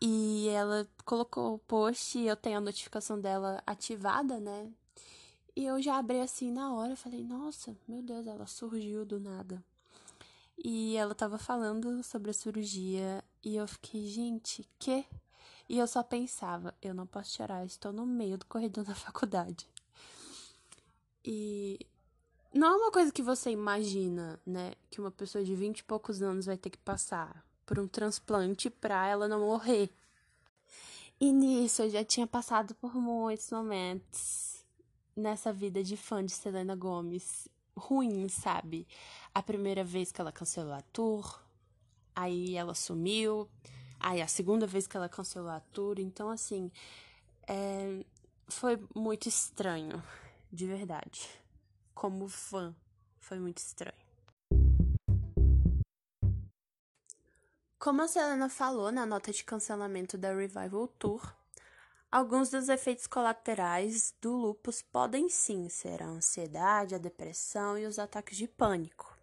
E 0.00 0.48
ela 0.48 0.88
colocou 1.04 1.56
o 1.56 1.58
post 1.58 2.18
e 2.18 2.26
eu 2.26 2.36
tenho 2.36 2.56
a 2.56 2.60
notificação 2.62 3.20
dela 3.20 3.62
ativada, 3.66 4.40
né? 4.40 4.72
E 5.54 5.66
eu 5.66 5.82
já 5.82 5.98
abri 5.98 6.20
assim 6.20 6.50
na 6.50 6.72
hora, 6.72 6.96
falei, 6.96 7.22
nossa, 7.22 7.76
meu 7.86 8.02
Deus, 8.02 8.26
ela 8.26 8.46
surgiu 8.46 9.04
do 9.04 9.20
nada. 9.20 9.62
E 10.56 10.96
ela 10.96 11.14
tava 11.14 11.36
falando 11.36 12.02
sobre 12.02 12.30
a 12.30 12.34
cirurgia 12.34 13.22
e 13.42 13.56
eu 13.56 13.66
fiquei, 13.66 14.06
gente, 14.06 14.66
que? 14.78 15.04
E 15.68 15.78
eu 15.78 15.86
só 15.86 16.02
pensava, 16.02 16.74
eu 16.80 16.94
não 16.94 17.06
posso 17.06 17.36
chorar, 17.36 17.66
estou 17.66 17.92
no 17.92 18.06
meio 18.06 18.38
do 18.38 18.46
corredor 18.46 18.84
da 18.84 18.94
faculdade. 18.94 19.68
E 21.24 21.78
não 22.52 22.68
é 22.68 22.76
uma 22.76 22.90
coisa 22.90 23.12
que 23.12 23.22
você 23.22 23.50
imagina, 23.50 24.40
né? 24.46 24.72
Que 24.90 25.00
uma 25.00 25.10
pessoa 25.10 25.44
de 25.44 25.54
20 25.54 25.80
e 25.80 25.84
poucos 25.84 26.22
anos 26.22 26.46
vai 26.46 26.56
ter 26.56 26.70
que 26.70 26.78
passar 26.78 27.44
por 27.66 27.78
um 27.78 27.86
transplante 27.86 28.70
pra 28.70 29.06
ela 29.06 29.28
não 29.28 29.40
morrer. 29.40 29.90
E 31.20 31.30
nisso 31.32 31.82
eu 31.82 31.90
já 31.90 32.04
tinha 32.04 32.26
passado 32.26 32.74
por 32.74 32.94
muitos 32.94 33.50
momentos 33.50 34.61
nessa 35.16 35.52
vida 35.52 35.82
de 35.82 35.96
fã 35.96 36.24
de 36.24 36.32
Selena 36.32 36.74
Gomes 36.74 37.48
ruim, 37.76 38.28
sabe? 38.28 38.86
A 39.34 39.42
primeira 39.42 39.82
vez 39.84 40.12
que 40.12 40.20
ela 40.20 40.32
cancelou 40.32 40.72
a 40.72 40.82
tour, 40.82 41.40
aí 42.14 42.54
ela 42.56 42.74
sumiu, 42.74 43.48
aí 43.98 44.20
a 44.20 44.28
segunda 44.28 44.66
vez 44.66 44.86
que 44.86 44.96
ela 44.96 45.08
cancelou 45.08 45.50
a 45.50 45.60
tour, 45.60 45.98
então 45.98 46.28
assim, 46.28 46.70
é, 47.46 48.04
foi 48.48 48.78
muito 48.94 49.28
estranho, 49.28 50.02
de 50.52 50.66
verdade. 50.66 51.28
Como 51.94 52.28
fã, 52.28 52.74
foi 53.18 53.38
muito 53.38 53.58
estranho. 53.58 54.02
Como 57.78 58.00
a 58.00 58.06
Selena 58.06 58.48
falou 58.48 58.92
na 58.92 59.04
nota 59.04 59.32
de 59.32 59.42
cancelamento 59.42 60.16
da 60.16 60.32
Revival 60.32 60.86
Tour, 60.86 61.34
Alguns 62.12 62.50
dos 62.50 62.68
efeitos 62.68 63.06
colaterais 63.06 64.14
do 64.20 64.36
lúpus 64.36 64.82
podem 64.82 65.30
sim 65.30 65.70
ser 65.70 66.02
a 66.02 66.06
ansiedade, 66.08 66.94
a 66.94 66.98
depressão 66.98 67.78
e 67.78 67.86
os 67.86 67.98
ataques 67.98 68.36
de 68.36 68.46
pânico. 68.46 69.16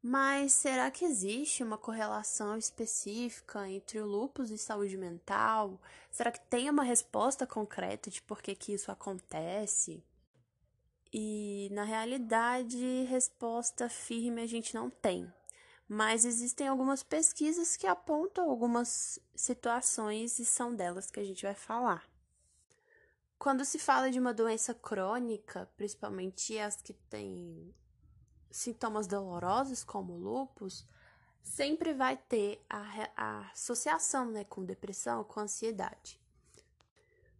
Mas 0.00 0.52
será 0.52 0.92
que 0.92 1.04
existe 1.04 1.64
uma 1.64 1.76
correlação 1.76 2.56
específica 2.56 3.68
entre 3.68 4.00
o 4.00 4.06
lúpus 4.06 4.52
e 4.52 4.56
saúde 4.56 4.96
mental? 4.96 5.80
Será 6.08 6.30
que 6.30 6.40
tem 6.42 6.70
uma 6.70 6.84
resposta 6.84 7.48
concreta 7.48 8.08
de 8.08 8.22
por 8.22 8.40
que, 8.40 8.54
que 8.54 8.74
isso 8.74 8.92
acontece? 8.92 10.00
E 11.12 11.68
na 11.72 11.82
realidade, 11.82 13.06
resposta 13.08 13.88
firme 13.88 14.40
a 14.40 14.46
gente 14.46 14.72
não 14.72 14.88
tem. 14.88 15.30
Mas 15.88 16.24
existem 16.24 16.68
algumas 16.68 17.02
pesquisas 17.02 17.76
que 17.76 17.88
apontam 17.88 18.48
algumas 18.48 19.18
situações 19.34 20.38
e 20.38 20.44
são 20.44 20.72
delas 20.72 21.10
que 21.10 21.18
a 21.18 21.24
gente 21.24 21.42
vai 21.42 21.56
falar. 21.56 22.08
Quando 23.40 23.64
se 23.64 23.78
fala 23.78 24.10
de 24.10 24.18
uma 24.18 24.34
doença 24.34 24.74
crônica, 24.74 25.66
principalmente 25.74 26.58
as 26.58 26.76
que 26.82 26.92
têm 26.92 27.74
sintomas 28.50 29.06
dolorosos, 29.06 29.82
como 29.82 30.14
lupus, 30.14 30.86
sempre 31.42 31.94
vai 31.94 32.18
ter 32.18 32.62
a, 32.68 33.10
a 33.16 33.50
associação 33.52 34.30
né, 34.30 34.44
com 34.44 34.62
depressão, 34.62 35.24
com 35.24 35.40
ansiedade. 35.40 36.20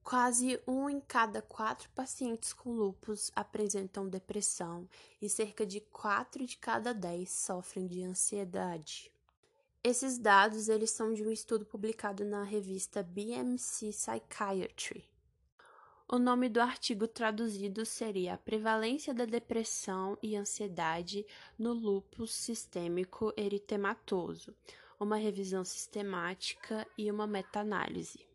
Quase 0.02 0.58
um 0.66 0.88
em 0.88 1.02
cada 1.02 1.42
quatro 1.42 1.90
pacientes 1.90 2.54
com 2.54 2.72
lupus 2.72 3.30
apresentam 3.36 4.08
depressão 4.08 4.88
e 5.20 5.28
cerca 5.28 5.66
de 5.66 5.80
quatro 5.82 6.46
de 6.46 6.56
cada 6.56 6.94
dez 6.94 7.30
sofrem 7.30 7.86
de 7.86 8.02
ansiedade. 8.02 9.12
Esses 9.84 10.16
dados 10.16 10.70
eles 10.70 10.92
são 10.92 11.12
de 11.12 11.22
um 11.22 11.30
estudo 11.30 11.66
publicado 11.66 12.24
na 12.24 12.42
revista 12.42 13.02
BMC 13.02 13.90
Psychiatry. 13.90 15.09
O 16.12 16.18
nome 16.18 16.48
do 16.48 16.60
artigo 16.60 17.06
traduzido 17.06 17.86
seria 17.86 18.36
Prevalência 18.36 19.14
da 19.14 19.24
Depressão 19.24 20.18
e 20.20 20.34
Ansiedade 20.34 21.24
no 21.56 21.72
Lúpus 21.72 22.34
Sistêmico 22.34 23.32
Eritematoso, 23.36 24.52
uma 24.98 25.14
revisão 25.14 25.64
sistemática 25.64 26.84
e 26.98 27.08
uma 27.12 27.28
meta-análise. 27.28 28.26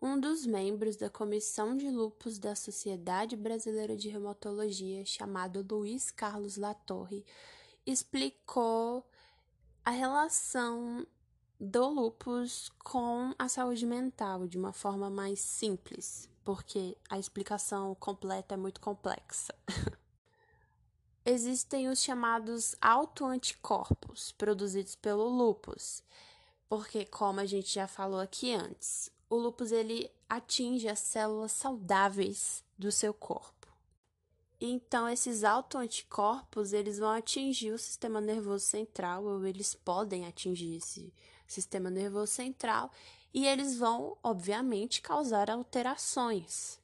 Um 0.00 0.18
dos 0.18 0.46
membros 0.46 0.96
da 0.96 1.10
Comissão 1.10 1.76
de 1.76 1.90
Lúpus 1.90 2.38
da 2.38 2.54
Sociedade 2.54 3.36
Brasileira 3.36 3.94
de 3.94 4.08
Reumatologia, 4.08 5.04
chamado 5.04 5.62
Luiz 5.70 6.10
Carlos 6.10 6.56
Latorre, 6.56 7.22
explicou 7.84 9.04
a 9.84 9.90
relação 9.90 11.06
do 11.60 11.86
lúpus 11.86 12.70
com 12.82 13.34
a 13.38 13.46
saúde 13.46 13.84
mental 13.84 14.48
de 14.48 14.56
uma 14.56 14.72
forma 14.72 15.10
mais 15.10 15.38
simples 15.38 16.30
porque 16.48 16.96
a 17.10 17.18
explicação 17.18 17.94
completa 17.96 18.54
é 18.54 18.56
muito 18.56 18.80
complexa. 18.80 19.54
Existem 21.22 21.90
os 21.90 22.02
chamados 22.02 22.74
autoanticorpos 22.80 24.32
produzidos 24.32 24.94
pelo 24.94 25.28
lúpus, 25.28 26.02
porque 26.66 27.04
como 27.04 27.38
a 27.38 27.44
gente 27.44 27.74
já 27.74 27.86
falou 27.86 28.18
aqui 28.18 28.54
antes, 28.54 29.12
o 29.28 29.36
lúpus 29.36 29.72
ele 29.72 30.10
atinge 30.26 30.88
as 30.88 31.00
células 31.00 31.52
saudáveis 31.52 32.64
do 32.78 32.90
seu 32.90 33.12
corpo. 33.12 33.68
Então 34.58 35.06
esses 35.06 35.44
autoanticorpos, 35.44 36.72
eles 36.72 36.98
vão 36.98 37.10
atingir 37.10 37.72
o 37.72 37.78
sistema 37.78 38.22
nervoso 38.22 38.64
central, 38.64 39.22
ou 39.22 39.44
eles 39.44 39.74
podem 39.74 40.26
atingir 40.26 40.76
esse 40.76 41.12
sistema 41.46 41.90
nervoso 41.90 42.32
central 42.32 42.90
e 43.32 43.46
eles 43.46 43.78
vão, 43.78 44.16
obviamente, 44.22 45.02
causar 45.02 45.50
alterações. 45.50 46.78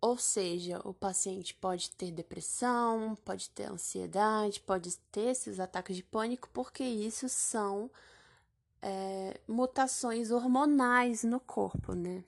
Ou 0.00 0.16
seja, 0.16 0.80
o 0.82 0.94
paciente 0.94 1.54
pode 1.54 1.90
ter 1.90 2.10
depressão, 2.10 3.14
pode 3.22 3.50
ter 3.50 3.64
ansiedade, 3.64 4.60
pode 4.60 4.96
ter 5.12 5.32
esses 5.32 5.60
ataques 5.60 5.94
de 5.96 6.02
pânico, 6.02 6.48
porque 6.54 6.82
isso 6.82 7.28
são 7.28 7.90
é, 8.80 9.38
mutações 9.46 10.30
hormonais 10.30 11.22
no 11.22 11.38
corpo, 11.38 11.92
né? 11.92 12.24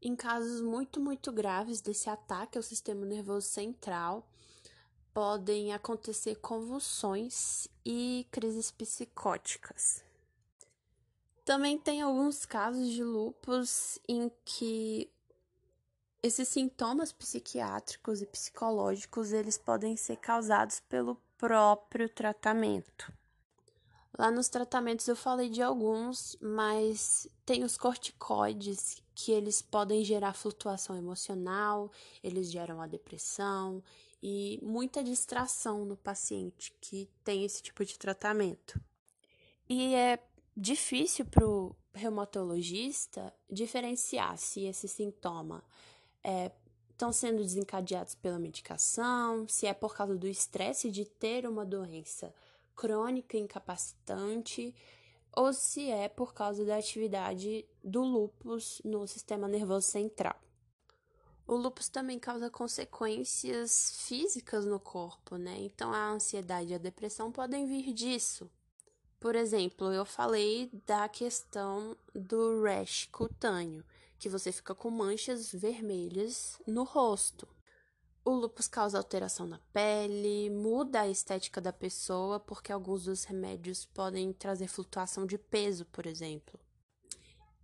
Em 0.00 0.14
casos 0.14 0.60
muito, 0.60 1.00
muito 1.00 1.32
graves 1.32 1.80
desse 1.80 2.08
ataque 2.08 2.56
ao 2.56 2.62
sistema 2.62 3.04
nervoso 3.04 3.48
central, 3.48 4.28
podem 5.12 5.72
acontecer 5.72 6.36
convulsões 6.36 7.66
e 7.84 8.26
crises 8.30 8.70
psicóticas. 8.70 10.03
Também 11.44 11.78
tem 11.78 12.00
alguns 12.00 12.46
casos 12.46 12.88
de 12.90 13.04
lupus 13.04 13.98
em 14.08 14.30
que 14.44 15.10
esses 16.22 16.48
sintomas 16.48 17.12
psiquiátricos 17.12 18.22
e 18.22 18.26
psicológicos 18.26 19.30
eles 19.30 19.58
podem 19.58 19.94
ser 19.94 20.16
causados 20.16 20.80
pelo 20.80 21.20
próprio 21.36 22.08
tratamento. 22.08 23.12
Lá 24.16 24.30
nos 24.30 24.48
tratamentos 24.48 25.06
eu 25.06 25.16
falei 25.16 25.50
de 25.50 25.60
alguns, 25.60 26.34
mas 26.40 27.28
tem 27.44 27.62
os 27.62 27.76
corticoides 27.76 29.02
que 29.14 29.30
eles 29.30 29.60
podem 29.60 30.02
gerar 30.02 30.32
flutuação 30.32 30.96
emocional, 30.96 31.90
eles 32.22 32.50
geram 32.50 32.80
a 32.80 32.86
depressão 32.86 33.82
e 34.22 34.58
muita 34.62 35.04
distração 35.04 35.84
no 35.84 35.96
paciente 35.96 36.72
que 36.80 37.10
tem 37.22 37.44
esse 37.44 37.62
tipo 37.62 37.84
de 37.84 37.98
tratamento. 37.98 38.80
E 39.68 39.94
é 39.94 40.18
difícil 40.56 41.24
para 41.26 41.46
o 41.46 41.74
reumatologista 41.92 43.32
diferenciar 43.50 44.36
se 44.38 44.64
esse 44.64 44.88
sintoma 44.88 45.64
estão 46.90 47.10
é, 47.10 47.12
sendo 47.12 47.42
desencadeados 47.42 48.14
pela 48.14 48.38
medicação, 48.38 49.46
se 49.48 49.66
é 49.66 49.74
por 49.74 49.94
causa 49.94 50.16
do 50.16 50.26
estresse 50.26 50.90
de 50.90 51.04
ter 51.04 51.46
uma 51.46 51.64
doença 51.64 52.34
crônica 52.74 53.36
incapacitante 53.36 54.74
ou 55.36 55.52
se 55.52 55.90
é 55.90 56.08
por 56.08 56.32
causa 56.32 56.64
da 56.64 56.76
atividade 56.76 57.64
do 57.82 58.02
lúpus 58.02 58.80
no 58.84 59.06
sistema 59.06 59.48
nervoso 59.48 59.88
central. 59.88 60.40
O 61.46 61.56
lúpus 61.56 61.88
também 61.88 62.18
causa 62.18 62.48
consequências 62.48 64.00
físicas 64.06 64.64
no 64.64 64.80
corpo, 64.80 65.36
né? 65.36 65.56
Então 65.60 65.92
a 65.92 66.10
ansiedade 66.10 66.72
e 66.72 66.74
a 66.74 66.78
depressão 66.78 67.30
podem 67.30 67.66
vir 67.66 67.92
disso. 67.92 68.50
Por 69.24 69.36
exemplo, 69.36 69.90
eu 69.90 70.04
falei 70.04 70.68
da 70.84 71.08
questão 71.08 71.96
do 72.14 72.62
rash 72.62 73.08
cutâneo, 73.10 73.82
que 74.18 74.28
você 74.28 74.52
fica 74.52 74.74
com 74.74 74.90
manchas 74.90 75.50
vermelhas 75.50 76.60
no 76.66 76.84
rosto. 76.84 77.48
O 78.22 78.32
lúpus 78.32 78.68
causa 78.68 78.98
alteração 78.98 79.46
na 79.46 79.58
pele, 79.72 80.50
muda 80.50 81.00
a 81.00 81.08
estética 81.08 81.58
da 81.58 81.72
pessoa, 81.72 82.38
porque 82.38 82.70
alguns 82.70 83.04
dos 83.04 83.24
remédios 83.24 83.86
podem 83.86 84.30
trazer 84.30 84.68
flutuação 84.68 85.24
de 85.24 85.38
peso, 85.38 85.86
por 85.86 86.04
exemplo. 86.04 86.60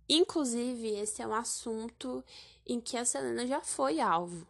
Inclusive, 0.09 0.87
esse 0.87 1.21
é 1.21 1.27
um 1.27 1.33
assunto 1.35 2.25
em 2.65 2.81
que 2.81 2.97
a 2.97 3.05
Selena 3.05 3.45
já 3.45 3.61
foi 3.61 3.99
alvo. 3.99 4.47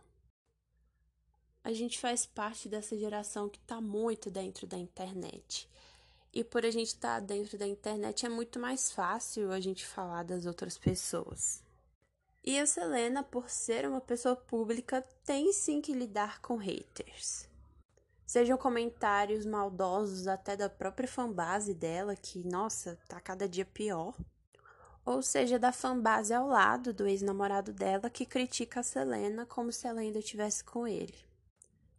A 1.62 1.74
gente 1.74 2.00
faz 2.00 2.26
parte 2.26 2.70
dessa 2.70 2.98
geração 2.98 3.50
que 3.50 3.60
está 3.60 3.82
muito 3.82 4.32
dentro 4.32 4.66
da 4.66 4.78
internet. 4.78 5.70
E 6.34 6.44
por 6.44 6.66
a 6.66 6.72
gente 6.72 6.88
estar 6.88 7.20
tá 7.20 7.26
dentro 7.26 7.58
da 7.58 7.68
internet 7.68 8.26
é 8.26 8.30
muito 8.30 8.60
mais 8.60 8.92
fácil 8.92 9.52
a 9.52 9.60
gente 9.60 9.86
falar 9.86 10.24
das 10.24 10.46
outras 10.46 10.78
pessoas. 10.78 11.62
E 12.44 12.58
a 12.58 12.66
Selena, 12.66 13.22
por 13.22 13.50
ser 13.50 13.88
uma 13.88 14.02
pessoa 14.02 14.36
pública, 14.36 15.06
tem 15.24 15.54
sim 15.54 15.82
que 15.82 15.94
lidar 15.94 16.42
com 16.42 16.56
haters. 16.56 17.48
Sejam 18.26 18.58
comentários 18.58 19.46
maldosos 19.46 20.26
até 20.26 20.56
da 20.56 20.70
própria 20.70 21.08
fanbase 21.08 21.74
dela, 21.74 22.16
que, 22.16 22.48
nossa, 22.48 22.98
tá 23.08 23.20
cada 23.20 23.48
dia 23.48 23.66
pior. 23.66 24.16
Ou 25.06 25.22
seja, 25.22 25.60
da 25.60 25.72
fanbase 25.72 26.34
ao 26.34 26.48
lado 26.48 26.94
do 26.94 27.06
ex-namorado 27.06 27.74
dela 27.74 28.10
que 28.10 28.26
critica 28.26 28.80
a 28.80 28.84
Selena 28.84 29.46
como 29.46 29.72
se 29.72 29.86
ela 29.86 30.00
ainda 30.00 30.20
estivesse 30.20 30.64
com 30.64 30.88
ele. 30.88 31.18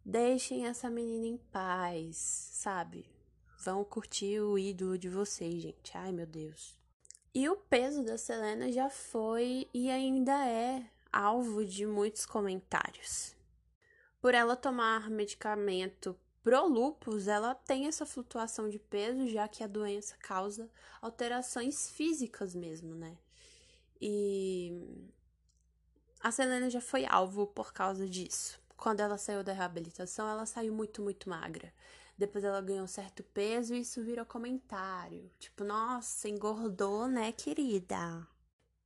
Deixem 0.03 0.65
essa 0.65 0.89
menina 0.89 1.27
em 1.27 1.37
paz, 1.37 2.17
sabe? 2.17 3.05
Vão 3.63 3.81
curtir 3.85 4.41
o 4.41 4.59
ídolo 4.59 4.97
de 4.97 5.07
vocês, 5.07 5.61
gente. 5.61 5.95
Ai, 5.95 6.11
meu 6.11 6.25
Deus. 6.25 6.77
E 7.33 7.47
o 7.47 7.55
peso 7.55 8.03
da 8.03 8.17
Selena 8.17 8.69
já 8.69 8.89
foi 8.89 9.69
e 9.73 9.89
ainda 9.89 10.45
é 10.45 10.85
alvo 11.13 11.63
de 11.63 11.85
muitos 11.85 12.25
comentários. 12.25 13.33
Por 14.19 14.33
ela 14.33 14.57
tomar 14.57 15.09
medicamento 15.09 16.13
pro 16.43 16.67
lúpus, 16.67 17.29
ela 17.29 17.55
tem 17.55 17.87
essa 17.87 18.05
flutuação 18.05 18.67
de 18.67 18.79
peso, 18.79 19.29
já 19.29 19.47
que 19.47 19.63
a 19.63 19.67
doença 19.67 20.17
causa 20.17 20.69
alterações 21.01 21.89
físicas 21.89 22.53
mesmo, 22.53 22.93
né? 22.93 23.17
E 24.01 25.07
a 26.19 26.33
Selena 26.33 26.69
já 26.69 26.81
foi 26.81 27.05
alvo 27.05 27.47
por 27.47 27.71
causa 27.71 28.05
disso. 28.09 28.59
Quando 28.75 28.99
ela 28.99 29.17
saiu 29.17 29.41
da 29.41 29.53
reabilitação, 29.53 30.27
ela 30.27 30.45
saiu 30.45 30.73
muito, 30.73 31.01
muito 31.01 31.29
magra. 31.29 31.73
Depois 32.23 32.45
ela 32.45 32.61
ganhou 32.61 32.87
certo 32.87 33.21
peso 33.21 33.75
e 33.75 33.81
isso 33.81 34.01
virou 34.01 34.25
comentário. 34.25 35.29
Tipo, 35.37 35.65
nossa, 35.65 36.29
engordou, 36.29 37.05
né, 37.05 37.33
querida? 37.33 38.25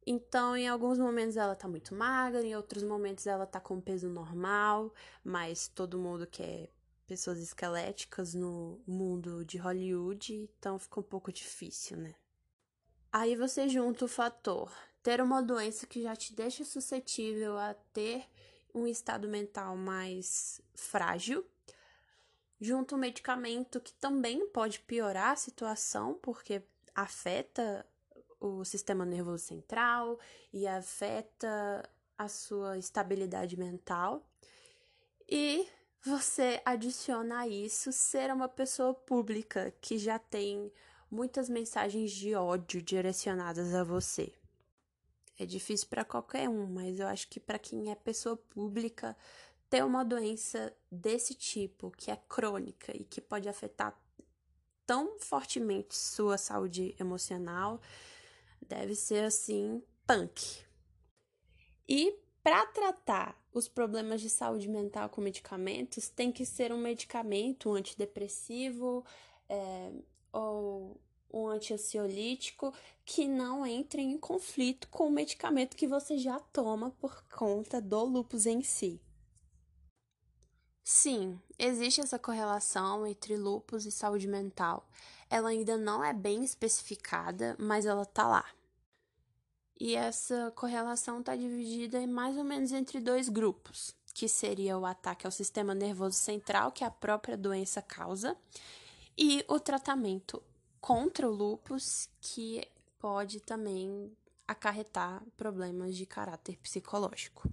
Então, 0.07 0.57
em 0.57 0.67
alguns 0.67 0.97
momentos 0.97 1.37
ela 1.37 1.55
tá 1.55 1.67
muito 1.67 1.93
magra, 1.93 2.43
em 2.43 2.55
outros 2.55 2.81
momentos 2.81 3.27
ela 3.27 3.45
tá 3.45 3.59
com 3.59 3.79
peso 3.79 4.09
normal, 4.09 4.91
mas 5.23 5.67
todo 5.67 5.99
mundo 5.99 6.25
quer 6.25 6.71
pessoas 7.05 7.37
esqueléticas 7.37 8.33
no 8.33 8.81
mundo 8.87 9.45
de 9.45 9.59
Hollywood, 9.59 10.49
então 10.57 10.79
fica 10.79 10.99
um 10.99 11.03
pouco 11.03 11.31
difícil, 11.31 11.95
né? 11.97 12.15
Aí 13.13 13.35
você 13.35 13.69
junta 13.69 14.05
o 14.05 14.07
fator 14.07 14.73
ter 15.03 15.21
uma 15.21 15.43
doença 15.43 15.85
que 15.85 16.01
já 16.01 16.15
te 16.15 16.33
deixa 16.33 16.65
suscetível 16.65 17.55
a 17.55 17.75
ter 17.93 18.25
um 18.73 18.87
estado 18.87 19.29
mental 19.29 19.77
mais 19.77 20.59
frágil 20.73 21.45
junto 22.59 22.95
um 22.95 22.99
medicamento 22.99 23.79
que 23.79 23.93
também 23.93 24.47
pode 24.47 24.79
piorar 24.81 25.31
a 25.31 25.35
situação, 25.35 26.15
porque 26.21 26.61
afeta 26.95 27.85
o 28.39 28.63
sistema 28.63 29.05
nervoso 29.05 29.43
central 29.43 30.19
e 30.51 30.67
afeta 30.67 31.87
a 32.17 32.27
sua 32.27 32.77
estabilidade 32.77 33.57
mental. 33.57 34.27
E 35.29 35.67
você 36.01 36.61
adiciona 36.65 37.41
a 37.41 37.47
isso 37.47 37.91
ser 37.91 38.31
uma 38.31 38.47
pessoa 38.47 38.93
pública 38.93 39.73
que 39.81 39.97
já 39.97 40.17
tem 40.17 40.71
muitas 41.09 41.49
mensagens 41.49 42.11
de 42.11 42.33
ódio 42.35 42.81
direcionadas 42.81 43.73
a 43.73 43.83
você. 43.83 44.33
É 45.39 45.45
difícil 45.45 45.87
para 45.87 46.03
qualquer 46.03 46.49
um, 46.49 46.65
mas 46.65 46.99
eu 46.99 47.07
acho 47.07 47.27
que 47.27 47.39
para 47.39 47.59
quem 47.59 47.91
é 47.91 47.95
pessoa 47.95 48.35
pública 48.35 49.15
ter 49.69 49.83
uma 49.83 50.03
doença 50.03 50.73
desse 50.91 51.33
tipo, 51.33 51.91
que 51.91 52.09
é 52.11 52.15
crônica 52.27 52.95
e 52.95 53.03
que 53.03 53.19
pode 53.19 53.49
afetar 53.49 53.97
tão 54.85 55.19
fortemente 55.19 55.95
sua 55.95 56.37
saúde 56.37 56.95
emocional, 56.99 57.81
deve 58.61 58.95
ser 58.95 59.25
assim, 59.25 59.83
punk. 60.05 60.63
E 61.87 62.17
para 62.41 62.65
tratar 62.67 63.37
os 63.53 63.67
problemas 63.67 64.21
de 64.21 64.29
saúde 64.29 64.69
mental 64.69 65.09
com 65.09 65.19
medicamentos, 65.19 66.07
tem 66.07 66.31
que 66.31 66.45
ser 66.45 66.71
um 66.71 66.77
medicamento 66.77 67.69
um 67.69 67.73
antidepressivo 67.73 69.03
é, 69.49 69.91
ou 70.31 70.97
um 71.31 71.47
antiansiolítico 71.47 72.73
que 73.03 73.27
não 73.27 73.65
entre 73.65 74.01
em 74.01 74.17
conflito 74.17 74.87
com 74.89 75.07
o 75.07 75.11
medicamento 75.11 75.75
que 75.75 75.87
você 75.87 76.17
já 76.17 76.39
toma 76.39 76.91
por 76.91 77.23
conta 77.25 77.81
do 77.81 78.03
lupus 78.05 78.45
em 78.45 78.61
si. 78.61 79.01
Sim, 80.89 81.37
existe 81.59 81.99
essa 81.99 82.17
correlação 82.17 83.05
entre 83.05 83.35
lupus 83.35 83.85
e 83.85 83.91
saúde 83.91 84.25
mental. 84.25 84.87
Ela 85.29 85.49
ainda 85.49 85.75
não 85.75 86.01
é 86.01 86.13
bem 86.13 86.45
especificada, 86.45 87.57
mas 87.59 87.85
ela 87.85 88.05
tá 88.05 88.25
lá. 88.25 88.45
E 89.77 89.95
essa 89.95 90.49
correlação 90.55 91.19
está 91.19 91.35
dividida 91.35 91.99
em 91.99 92.07
mais 92.07 92.37
ou 92.37 92.43
menos 92.45 92.71
entre 92.71 93.01
dois 93.01 93.27
grupos, 93.27 93.93
que 94.13 94.29
seria 94.29 94.77
o 94.77 94.85
ataque 94.85 95.27
ao 95.27 95.31
sistema 95.31 95.75
nervoso 95.75 96.15
central, 96.15 96.71
que 96.71 96.85
a 96.85 96.89
própria 96.89 97.35
doença 97.35 97.81
causa, 97.81 98.37
e 99.17 99.43
o 99.49 99.59
tratamento 99.59 100.41
contra 100.79 101.29
o 101.29 101.33
lupus, 101.33 102.07
que 102.21 102.65
pode 102.97 103.41
também 103.41 104.09
acarretar 104.47 105.21
problemas 105.35 105.97
de 105.97 106.05
caráter 106.05 106.57
psicológico. 106.59 107.51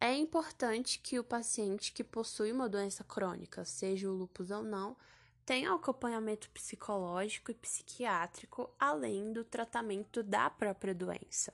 É 0.00 0.14
importante 0.14 1.00
que 1.00 1.18
o 1.18 1.24
paciente 1.24 1.92
que 1.92 2.04
possui 2.04 2.52
uma 2.52 2.68
doença 2.68 3.02
crônica, 3.02 3.64
seja 3.64 4.08
o 4.08 4.14
lúpus 4.14 4.50
ou 4.50 4.62
não, 4.62 4.96
tenha 5.44 5.72
acompanhamento 5.72 6.48
psicológico 6.50 7.50
e 7.50 7.54
psiquiátrico 7.54 8.70
além 8.78 9.32
do 9.32 9.42
tratamento 9.42 10.22
da 10.22 10.48
própria 10.48 10.94
doença. 10.94 11.52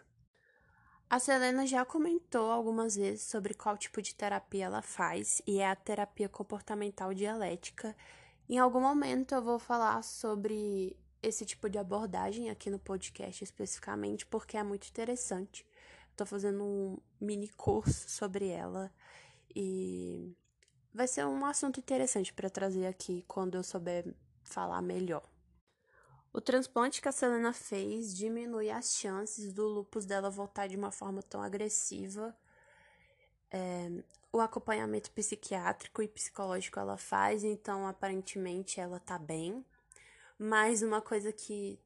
A 1.09 1.19
Selena 1.19 1.67
já 1.67 1.85
comentou 1.85 2.51
algumas 2.51 2.97
vezes 2.97 3.23
sobre 3.23 3.55
qual 3.55 3.79
tipo 3.79 4.03
de 4.03 4.15
terapia 4.15 4.65
ela 4.67 4.83
faz 4.83 5.41
e 5.47 5.61
é 5.61 5.71
a 5.71 5.77
terapia 5.77 6.29
comportamental 6.29 7.15
dialética. 7.15 7.97
Em 8.49 8.59
algum 8.59 8.81
momento 8.81 9.35
eu 9.35 9.43
vou 9.43 9.59
falar 9.59 10.03
sobre 10.03 10.97
esse 11.23 11.47
tipo 11.47 11.71
de 11.71 11.79
abordagem 11.79 12.51
aqui 12.51 12.69
no 12.69 12.79
podcast 12.79 13.45
especificamente 13.45 14.27
porque 14.27 14.57
é 14.57 14.63
muito 14.63 14.89
interessante. 14.89 15.65
Tô 16.17 16.25
fazendo 16.25 16.63
um 16.63 16.99
mini 17.21 17.49
curso 17.49 18.09
sobre 18.09 18.49
ela 18.49 18.93
e 19.55 20.37
vai 20.93 21.09
ser 21.09 21.27
um 21.27 21.45
assunto 21.45 21.81
interessante 21.81 22.33
para 22.33 22.49
trazer 22.49 22.87
aqui 22.87 23.25
quando 23.27 23.57
eu 23.57 23.63
souber 23.65 24.15
falar 24.43 24.81
melhor. 24.81 25.29
O 26.33 26.41
transplante 26.41 27.01
que 27.01 27.09
a 27.09 27.13
Selena 27.13 27.53
fez 27.53 28.15
diminui 28.15 28.71
as 28.71 28.97
chances 28.97 29.53
do 29.53 29.67
lupus 29.67 30.05
dela 30.05 30.31
voltar 30.31 30.67
de 30.67 30.77
uma 30.77 30.91
forma 30.91 31.23
tão 31.23 31.41
agressiva. 31.41 32.37
É, 33.51 34.03
o 34.33 34.41
acompanhamento 34.41 35.13
psiquiátrico 35.13 36.03
e 36.03 36.09
psicológico 36.09 36.81
ela 36.81 36.97
faz, 36.97 37.45
então 37.45 37.87
aparentemente 37.87 38.81
ela 38.81 38.99
tá 38.99 39.17
bem. 39.17 39.65
Mas 40.37 40.83
uma 40.83 41.01
coisa 41.01 41.33
que 41.33 41.79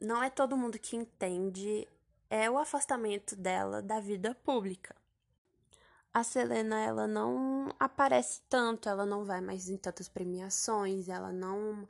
não 0.00 0.20
é 0.20 0.28
todo 0.28 0.56
mundo 0.56 0.78
que 0.78 0.96
entende 0.96 1.86
é 2.34 2.50
o 2.50 2.58
afastamento 2.58 3.36
dela 3.36 3.80
da 3.80 4.00
vida 4.00 4.34
pública. 4.34 4.96
A 6.12 6.24
Selena, 6.24 6.82
ela 6.82 7.06
não 7.06 7.68
aparece 7.78 8.42
tanto, 8.48 8.88
ela 8.88 9.06
não 9.06 9.24
vai 9.24 9.40
mais 9.40 9.68
em 9.68 9.76
tantas 9.76 10.08
premiações, 10.08 11.08
ela 11.08 11.30
não 11.30 11.86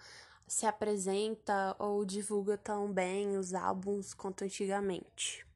se 0.46 0.66
apresenta 0.66 1.74
ou 1.78 2.04
divulga 2.04 2.58
tão 2.58 2.92
bem 2.92 3.38
os 3.38 3.54
álbuns 3.54 4.12
quanto 4.12 4.44
antigamente. 4.44 5.46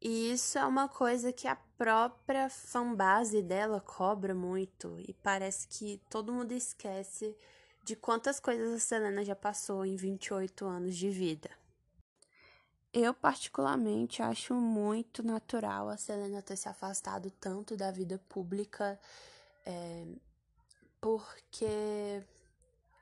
E 0.00 0.30
isso 0.30 0.60
é 0.60 0.64
uma 0.64 0.88
coisa 0.88 1.32
que 1.32 1.48
a 1.48 1.56
própria 1.76 2.48
fanbase 2.48 3.42
dela 3.42 3.80
cobra 3.80 4.32
muito 4.32 4.94
e 5.00 5.12
parece 5.12 5.66
que 5.66 6.00
todo 6.08 6.32
mundo 6.32 6.52
esquece 6.52 7.36
de 7.82 7.96
quantas 7.96 8.38
coisas 8.38 8.74
a 8.74 8.78
Selena 8.78 9.24
já 9.24 9.34
passou 9.34 9.84
em 9.84 9.96
28 9.96 10.64
anos 10.66 10.96
de 10.96 11.10
vida. 11.10 11.57
Eu, 13.00 13.14
particularmente, 13.14 14.22
acho 14.22 14.54
muito 14.54 15.22
natural 15.22 15.88
a 15.88 15.96
Selena 15.96 16.42
ter 16.42 16.56
se 16.56 16.68
afastado 16.68 17.30
tanto 17.30 17.76
da 17.76 17.92
vida 17.92 18.20
pública, 18.28 18.98
é, 19.64 20.04
porque 21.00 22.20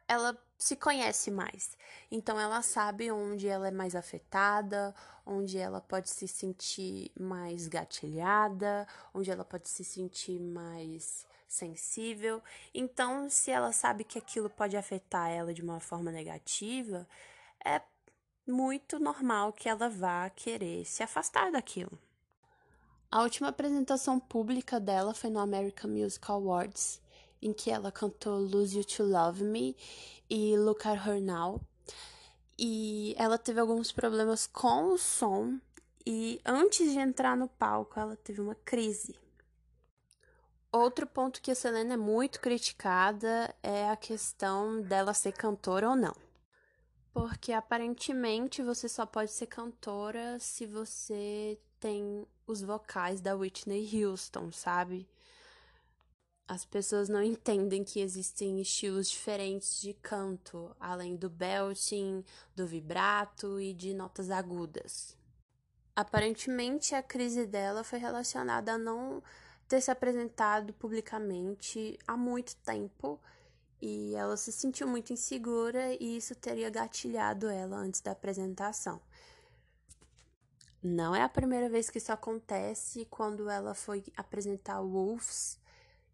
ela 0.06 0.36
se 0.58 0.76
conhece 0.76 1.30
mais. 1.30 1.78
Então, 2.10 2.38
ela 2.38 2.60
sabe 2.60 3.10
onde 3.10 3.48
ela 3.48 3.68
é 3.68 3.70
mais 3.70 3.96
afetada, 3.96 4.94
onde 5.24 5.56
ela 5.56 5.80
pode 5.80 6.10
se 6.10 6.28
sentir 6.28 7.10
mais 7.18 7.66
gatilhada, 7.66 8.86
onde 9.14 9.30
ela 9.30 9.46
pode 9.46 9.66
se 9.66 9.82
sentir 9.82 10.38
mais 10.38 11.26
sensível. 11.48 12.42
Então, 12.74 13.30
se 13.30 13.50
ela 13.50 13.72
sabe 13.72 14.04
que 14.04 14.18
aquilo 14.18 14.50
pode 14.50 14.76
afetar 14.76 15.30
ela 15.30 15.54
de 15.54 15.62
uma 15.62 15.80
forma 15.80 16.12
negativa, 16.12 17.08
é 17.64 17.80
muito 18.46 18.98
normal 18.98 19.52
que 19.52 19.68
ela 19.68 19.88
vá 19.88 20.30
querer 20.30 20.84
se 20.84 21.02
afastar 21.02 21.50
daquilo. 21.50 21.98
A 23.10 23.22
última 23.22 23.48
apresentação 23.48 24.18
pública 24.18 24.78
dela 24.78 25.14
foi 25.14 25.30
no 25.30 25.38
American 25.38 25.90
Music 25.90 26.30
Awards 26.30 27.00
em 27.40 27.52
que 27.52 27.70
ela 27.70 27.92
cantou 27.92 28.38
Lose 28.38 28.76
You 28.76 28.84
to 28.84 29.04
Love 29.04 29.44
Me 29.44 29.76
e 30.28 30.56
Look 30.56 30.86
at 30.86 31.06
Her 31.06 31.20
Now. 31.20 31.60
E 32.58 33.14
ela 33.18 33.38
teve 33.38 33.60
alguns 33.60 33.92
problemas 33.92 34.46
com 34.46 34.92
o 34.92 34.98
som 34.98 35.58
e 36.04 36.40
antes 36.44 36.92
de 36.92 36.98
entrar 36.98 37.36
no 37.36 37.48
palco 37.48 37.98
ela 37.98 38.16
teve 38.16 38.40
uma 38.40 38.54
crise. 38.54 39.14
Outro 40.72 41.06
ponto 41.06 41.40
que 41.40 41.50
a 41.50 41.54
Selena 41.54 41.94
é 41.94 41.96
muito 41.96 42.40
criticada 42.40 43.54
é 43.62 43.88
a 43.88 43.96
questão 43.96 44.82
dela 44.82 45.14
ser 45.14 45.32
cantora 45.32 45.90
ou 45.90 45.96
não. 45.96 46.25
Porque 47.16 47.50
aparentemente 47.50 48.62
você 48.62 48.90
só 48.90 49.06
pode 49.06 49.32
ser 49.32 49.46
cantora 49.46 50.38
se 50.38 50.66
você 50.66 51.58
tem 51.80 52.26
os 52.46 52.60
vocais 52.60 53.22
da 53.22 53.34
Whitney 53.34 54.04
Houston, 54.04 54.52
sabe? 54.52 55.08
As 56.46 56.66
pessoas 56.66 57.08
não 57.08 57.22
entendem 57.22 57.82
que 57.82 58.00
existem 58.00 58.60
estilos 58.60 59.08
diferentes 59.08 59.80
de 59.80 59.94
canto, 59.94 60.76
além 60.78 61.16
do 61.16 61.30
belting, 61.30 62.22
do 62.54 62.66
vibrato 62.66 63.58
e 63.58 63.72
de 63.72 63.94
notas 63.94 64.30
agudas. 64.30 65.16
Aparentemente, 65.96 66.94
a 66.94 67.02
crise 67.02 67.46
dela 67.46 67.82
foi 67.82 67.98
relacionada 67.98 68.74
a 68.74 68.78
não 68.78 69.22
ter 69.66 69.80
se 69.80 69.90
apresentado 69.90 70.74
publicamente 70.74 71.98
há 72.06 72.14
muito 72.14 72.54
tempo 72.56 73.18
e 73.80 74.14
ela 74.14 74.36
se 74.36 74.52
sentiu 74.52 74.86
muito 74.88 75.12
insegura 75.12 75.92
e 76.00 76.16
isso 76.16 76.34
teria 76.34 76.70
gatilhado 76.70 77.48
ela 77.48 77.76
antes 77.76 78.00
da 78.00 78.10
apresentação. 78.12 78.98
Não 80.82 81.14
é 81.14 81.22
a 81.22 81.28
primeira 81.28 81.68
vez 81.68 81.90
que 81.90 81.98
isso 81.98 82.10
acontece 82.12 83.06
quando 83.10 83.50
ela 83.50 83.74
foi 83.74 84.02
apresentar 84.16 84.80
Wolves 84.80 85.60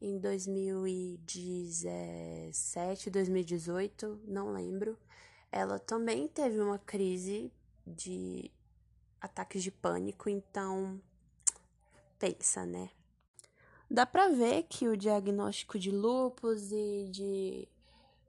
em 0.01 0.19
2017, 0.19 3.11
2018, 3.11 4.21
não 4.27 4.53
lembro. 4.53 4.99
Ela 5.51 5.79
também 5.79 6.27
teve 6.27 6.59
uma 6.61 6.79
crise 6.79 7.53
de 7.87 8.51
ataques 9.21 9.63
de 9.63 9.71
pânico, 9.71 10.29
então 10.29 11.01
pensa, 12.19 12.67
né? 12.67 12.91
Dá 13.93 14.07
pra 14.07 14.29
ver 14.29 14.63
que 14.71 14.89
o 14.89 14.97
diagnóstico 14.97 15.79
de 15.79 15.91
lupus 15.91 16.73
e 16.73 17.09
de 17.11 17.69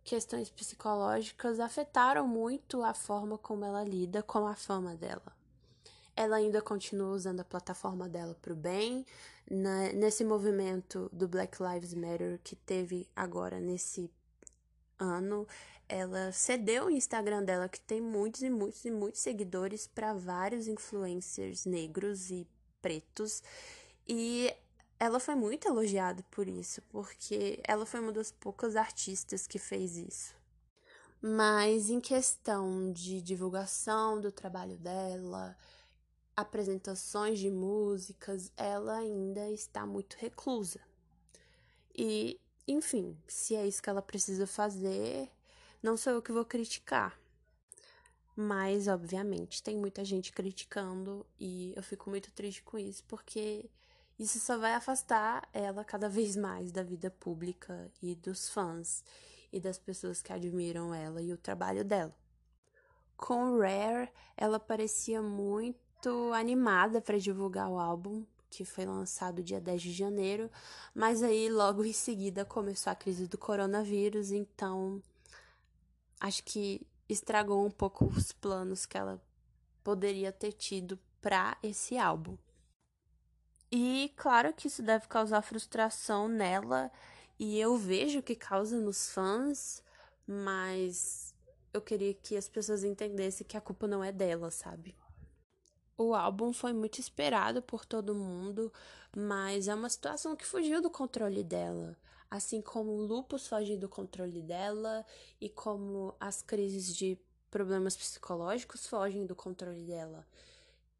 questões 0.03 0.49
psicológicas 0.49 1.57
afetaram 1.57 2.27
muito 2.27 2.83
a 2.83 2.93
forma 2.93 3.37
como 3.37 3.63
ela 3.63 3.81
lida 3.81 4.21
com 4.21 4.45
a 4.45 4.57
fama 4.57 4.93
dela. 4.93 5.33
Ela 6.17 6.35
ainda 6.35 6.61
continua 6.61 7.15
usando 7.15 7.39
a 7.39 7.45
plataforma 7.45 8.09
dela 8.09 8.35
para 8.41 8.51
o 8.51 8.57
bem. 8.57 9.05
Na, 9.49 9.93
nesse 9.93 10.25
movimento 10.25 11.09
do 11.13 11.29
Black 11.29 11.57
Lives 11.63 11.93
Matter 11.93 12.41
que 12.43 12.57
teve 12.57 13.07
agora 13.15 13.57
nesse 13.57 14.11
ano, 14.99 15.47
ela 15.87 16.33
cedeu 16.33 16.87
o 16.87 16.91
Instagram 16.91 17.41
dela, 17.41 17.69
que 17.69 17.79
tem 17.79 18.01
muitos 18.01 18.41
e 18.41 18.49
muitos 18.49 18.83
e 18.83 18.91
muitos 18.91 19.21
seguidores, 19.21 19.87
para 19.87 20.13
vários 20.13 20.67
influencers 20.67 21.65
negros 21.65 22.29
e 22.31 22.45
pretos. 22.81 23.41
E 24.05 24.53
ela 24.99 25.19
foi 25.19 25.35
muito 25.35 25.67
elogiada 25.67 26.23
por 26.31 26.47
isso, 26.47 26.81
porque 26.83 27.59
ela 27.67 27.85
foi 27.85 27.99
uma 27.99 28.11
das 28.11 28.31
poucas 28.31 28.75
artistas 28.75 29.47
que 29.47 29.59
fez 29.59 29.97
isso. 29.97 30.35
Mas 31.21 31.89
em 31.89 32.01
questão 32.01 32.91
de 32.91 33.21
divulgação 33.21 34.19
do 34.19 34.31
trabalho 34.31 34.77
dela, 34.77 35.57
apresentações 36.35 37.39
de 37.39 37.49
músicas, 37.49 38.51
ela 38.57 38.97
ainda 38.97 39.49
está 39.49 39.85
muito 39.85 40.15
reclusa. 40.15 40.81
E, 41.95 42.39
enfim, 42.67 43.17
se 43.27 43.55
é 43.55 43.65
isso 43.67 43.81
que 43.81 43.89
ela 43.89 44.01
precisa 44.01 44.47
fazer, 44.47 45.31
não 45.81 45.95
sou 45.95 46.13
eu 46.13 46.21
que 46.21 46.31
vou 46.31 46.43
criticar. 46.43 47.17
Mas, 48.35 48.87
obviamente, 48.87 49.61
tem 49.61 49.77
muita 49.77 50.03
gente 50.03 50.33
criticando 50.33 51.25
e 51.39 51.71
eu 51.75 51.83
fico 51.83 52.09
muito 52.09 52.31
triste 52.31 52.63
com 52.63 52.79
isso, 52.79 53.03
porque 53.07 53.69
isso 54.17 54.39
só 54.39 54.57
vai 54.57 54.73
afastar 54.73 55.47
ela 55.51 55.83
cada 55.83 56.07
vez 56.07 56.35
mais 56.35 56.71
da 56.71 56.83
vida 56.83 57.09
pública 57.09 57.91
e 58.01 58.15
dos 58.15 58.49
fãs 58.49 59.03
e 59.51 59.59
das 59.59 59.77
pessoas 59.77 60.21
que 60.21 60.31
admiram 60.31 60.93
ela 60.93 61.21
e 61.21 61.33
o 61.33 61.37
trabalho 61.37 61.83
dela. 61.83 62.15
Com 63.15 63.57
Rare, 63.57 64.09
ela 64.35 64.59
parecia 64.59 65.21
muito 65.21 66.33
animada 66.33 67.01
para 67.01 67.17
divulgar 67.17 67.69
o 67.69 67.79
álbum, 67.79 68.25
que 68.49 68.65
foi 68.65 68.85
lançado 68.85 69.43
dia 69.43 69.59
10 69.59 69.81
de 69.81 69.93
janeiro, 69.93 70.49
mas 70.93 71.23
aí 71.23 71.49
logo 71.49 71.83
em 71.83 71.93
seguida 71.93 72.45
começou 72.45 72.91
a 72.91 72.95
crise 72.95 73.27
do 73.27 73.37
coronavírus, 73.37 74.31
então 74.31 75.01
acho 76.19 76.43
que 76.43 76.85
estragou 77.09 77.65
um 77.65 77.71
pouco 77.71 78.05
os 78.05 78.31
planos 78.31 78.85
que 78.85 78.97
ela 78.97 79.21
poderia 79.83 80.31
ter 80.31 80.51
tido 80.51 80.99
para 81.21 81.57
esse 81.63 81.97
álbum. 81.97 82.37
E 83.75 84.13
claro 84.15 84.53
que 84.53 84.67
isso 84.67 84.83
deve 84.83 85.07
causar 85.07 85.41
frustração 85.41 86.27
nela, 86.27 86.91
e 87.39 87.59
eu 87.59 87.75
vejo 87.75 88.21
que 88.21 88.35
causa 88.35 88.79
nos 88.79 89.09
fãs, 89.09 89.81
mas 90.27 91.33
eu 91.73 91.81
queria 91.81 92.13
que 92.13 92.37
as 92.37 92.47
pessoas 92.47 92.83
entendessem 92.83 93.47
que 93.47 93.57
a 93.57 93.61
culpa 93.61 93.87
não 93.87 94.03
é 94.03 94.11
dela, 94.11 94.51
sabe? 94.51 94.95
O 95.97 96.13
álbum 96.13 96.53
foi 96.53 96.71
muito 96.71 96.99
esperado 96.99 97.63
por 97.63 97.83
todo 97.83 98.13
mundo, 98.13 98.71
mas 99.17 99.67
é 99.67 99.73
uma 99.73 99.89
situação 99.89 100.35
que 100.35 100.45
fugiu 100.45 100.79
do 100.79 100.91
controle 100.91 101.43
dela. 101.43 101.97
Assim 102.29 102.61
como 102.61 102.91
o 102.91 103.03
lupus 103.03 103.47
foge 103.47 103.75
do 103.75 103.89
controle 103.89 104.43
dela 104.43 105.03
e 105.41 105.49
como 105.49 106.15
as 106.19 106.43
crises 106.43 106.95
de 106.95 107.17
problemas 107.49 107.97
psicológicos 107.97 108.85
fogem 108.85 109.25
do 109.25 109.35
controle 109.35 109.83
dela. 109.83 110.27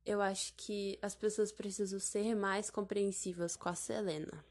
Eu 0.05 0.21
acho 0.21 0.53
que 0.57 0.99
as 1.01 1.15
pessoas 1.15 1.49
precisam 1.51 1.97
ser 1.97 2.35
mais 2.35 2.69
compreensivas 2.69 3.55
com 3.55 3.69
a 3.69 3.73
Selena. 3.73 4.43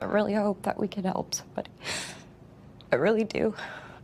I 0.00 0.04
really 0.04 0.34
hope 0.34 0.62
that 0.62 0.78
we 0.78 0.86
can 0.86 1.02
help 1.02 1.34
somebody. 1.34 1.70
I 2.92 2.96
really 2.96 3.24
do. 3.24 3.54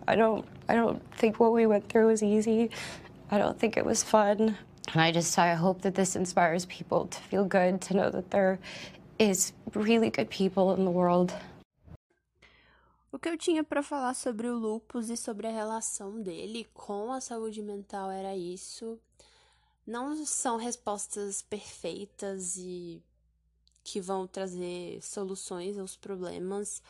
I 0.08 0.16
don't 0.16 0.44
I 0.68 0.74
don't 0.74 1.00
think 1.16 1.38
what 1.38 1.52
we 1.52 1.66
went 1.66 1.88
through 1.88 2.08
was 2.08 2.24
easy. 2.24 2.70
I 3.30 3.38
don't 3.38 3.56
think 3.56 3.76
it 3.76 3.86
was 3.86 4.02
fun. 4.02 4.58
And 4.92 5.00
I 5.00 5.12
just 5.12 5.38
I 5.38 5.54
hope 5.54 5.82
that 5.82 5.94
this 5.94 6.16
inspires 6.16 6.66
people 6.66 7.06
to 7.06 7.20
feel 7.30 7.44
good, 7.44 7.80
to 7.82 7.94
know 7.94 8.10
that 8.10 8.32
there 8.32 8.58
is 9.16 9.52
really 9.74 10.10
good 10.10 10.28
people 10.28 10.74
in 10.74 10.84
the 10.84 10.90
world. 10.90 11.32
O 13.14 13.18
que 13.18 13.28
eu 13.28 13.38
tinha 13.38 13.62
para 13.62 13.80
falar 13.80 14.12
sobre 14.12 14.48
o 14.48 14.58
lupus 14.58 15.08
e 15.08 15.16
sobre 15.16 15.46
a 15.46 15.52
relação 15.52 16.20
dele 16.20 16.66
com 16.74 17.12
a 17.12 17.20
saúde 17.20 17.62
mental 17.62 18.10
era 18.10 18.34
isso. 18.36 18.98
Não 19.86 20.26
são 20.26 20.56
respostas 20.56 21.40
perfeitas 21.40 22.56
e 22.56 23.00
que 23.84 24.00
vão 24.00 24.26
trazer 24.26 25.00
soluções 25.00 25.78
aos 25.78 25.96
problemas, 25.96 26.82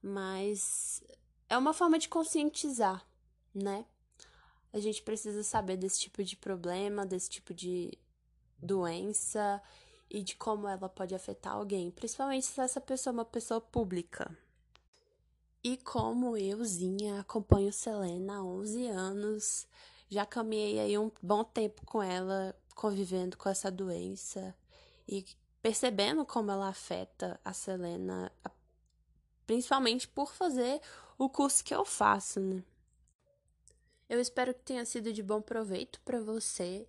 mas 0.00 1.02
é 1.48 1.58
uma 1.58 1.72
forma 1.72 1.98
de 1.98 2.08
conscientizar, 2.08 3.04
né? 3.52 3.84
a 4.72 4.78
gente 4.78 5.02
precisa 5.02 5.42
saber 5.42 5.76
desse 5.76 5.98
tipo 5.98 6.22
de 6.22 6.36
problema, 6.36 7.04
desse 7.04 7.28
tipo 7.28 7.52
de 7.52 7.98
doença 8.56 9.60
e 10.08 10.22
de 10.22 10.36
como 10.36 10.68
ela 10.68 10.88
pode 10.88 11.12
afetar 11.12 11.54
alguém, 11.54 11.90
principalmente 11.90 12.46
se 12.46 12.60
essa 12.60 12.80
pessoa 12.80 13.10
é 13.10 13.16
uma 13.16 13.24
pessoa 13.24 13.60
pública. 13.60 14.30
E 15.64 15.76
como 15.76 16.36
euzinha 16.36 17.20
acompanho 17.20 17.72
Selena 17.72 18.38
há 18.38 18.42
11 18.42 18.88
anos, 18.88 19.66
já 20.08 20.26
caminhei 20.26 20.80
aí 20.80 20.98
um 20.98 21.10
bom 21.22 21.44
tempo 21.44 21.86
com 21.86 22.02
ela, 22.02 22.54
convivendo 22.74 23.36
com 23.36 23.48
essa 23.48 23.70
doença 23.70 24.54
e 25.06 25.24
percebendo 25.62 26.26
como 26.26 26.50
ela 26.50 26.68
afeta 26.68 27.40
a 27.44 27.52
Selena, 27.52 28.32
principalmente 29.46 30.08
por 30.08 30.34
fazer 30.34 30.80
o 31.16 31.28
curso 31.28 31.62
que 31.62 31.72
eu 31.72 31.84
faço, 31.84 32.40
né? 32.40 32.64
Eu 34.08 34.20
espero 34.20 34.52
que 34.52 34.64
tenha 34.64 34.84
sido 34.84 35.12
de 35.12 35.22
bom 35.22 35.40
proveito 35.40 36.00
para 36.00 36.20
você. 36.20 36.86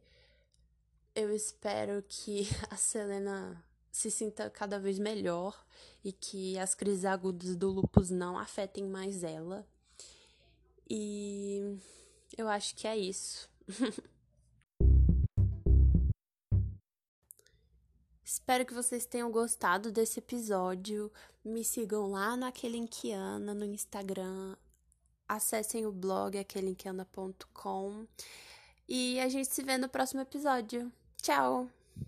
Eu 1.14 1.34
espero 1.34 2.04
que 2.10 2.48
a 2.72 2.76
Selena 2.76 3.64
se 3.94 4.10
sinta 4.10 4.50
cada 4.50 4.80
vez 4.80 4.98
melhor 4.98 5.64
e 6.04 6.12
que 6.12 6.58
as 6.58 6.74
crises 6.74 7.06
agudas 7.06 7.56
do 7.56 7.70
lupus 7.70 8.10
não 8.10 8.38
afetem 8.38 8.86
mais 8.88 9.24
ela. 9.24 9.66
E 10.89 11.78
eu 12.36 12.50
acho 12.50 12.76
que 12.76 12.88
é 12.88 12.98
isso. 12.98 13.48
Espero 18.26 18.66
que 18.66 18.74
vocês 18.74 19.06
tenham 19.06 19.32
gostado 19.32 19.91
desse 19.91 20.18
episódio. 20.18 21.12
Me 21.46 21.64
sigam 21.64 22.10
lá 22.10 22.36
na 22.36 22.52
Kelinkiana 22.52 23.54
no 23.54 23.64
Instagram, 23.64 24.56
acessem 25.30 25.86
o 25.86 25.91
blog 25.91 26.39
aquelemqueanda.com 26.39 28.08
e 28.89 29.20
a 29.20 29.30
gente 29.30 29.50
se 29.50 29.62
vê 29.62 29.78
no 29.78 29.88
próximo 29.88 30.22
episódio. 30.22 30.91
Tchau! 31.22 31.83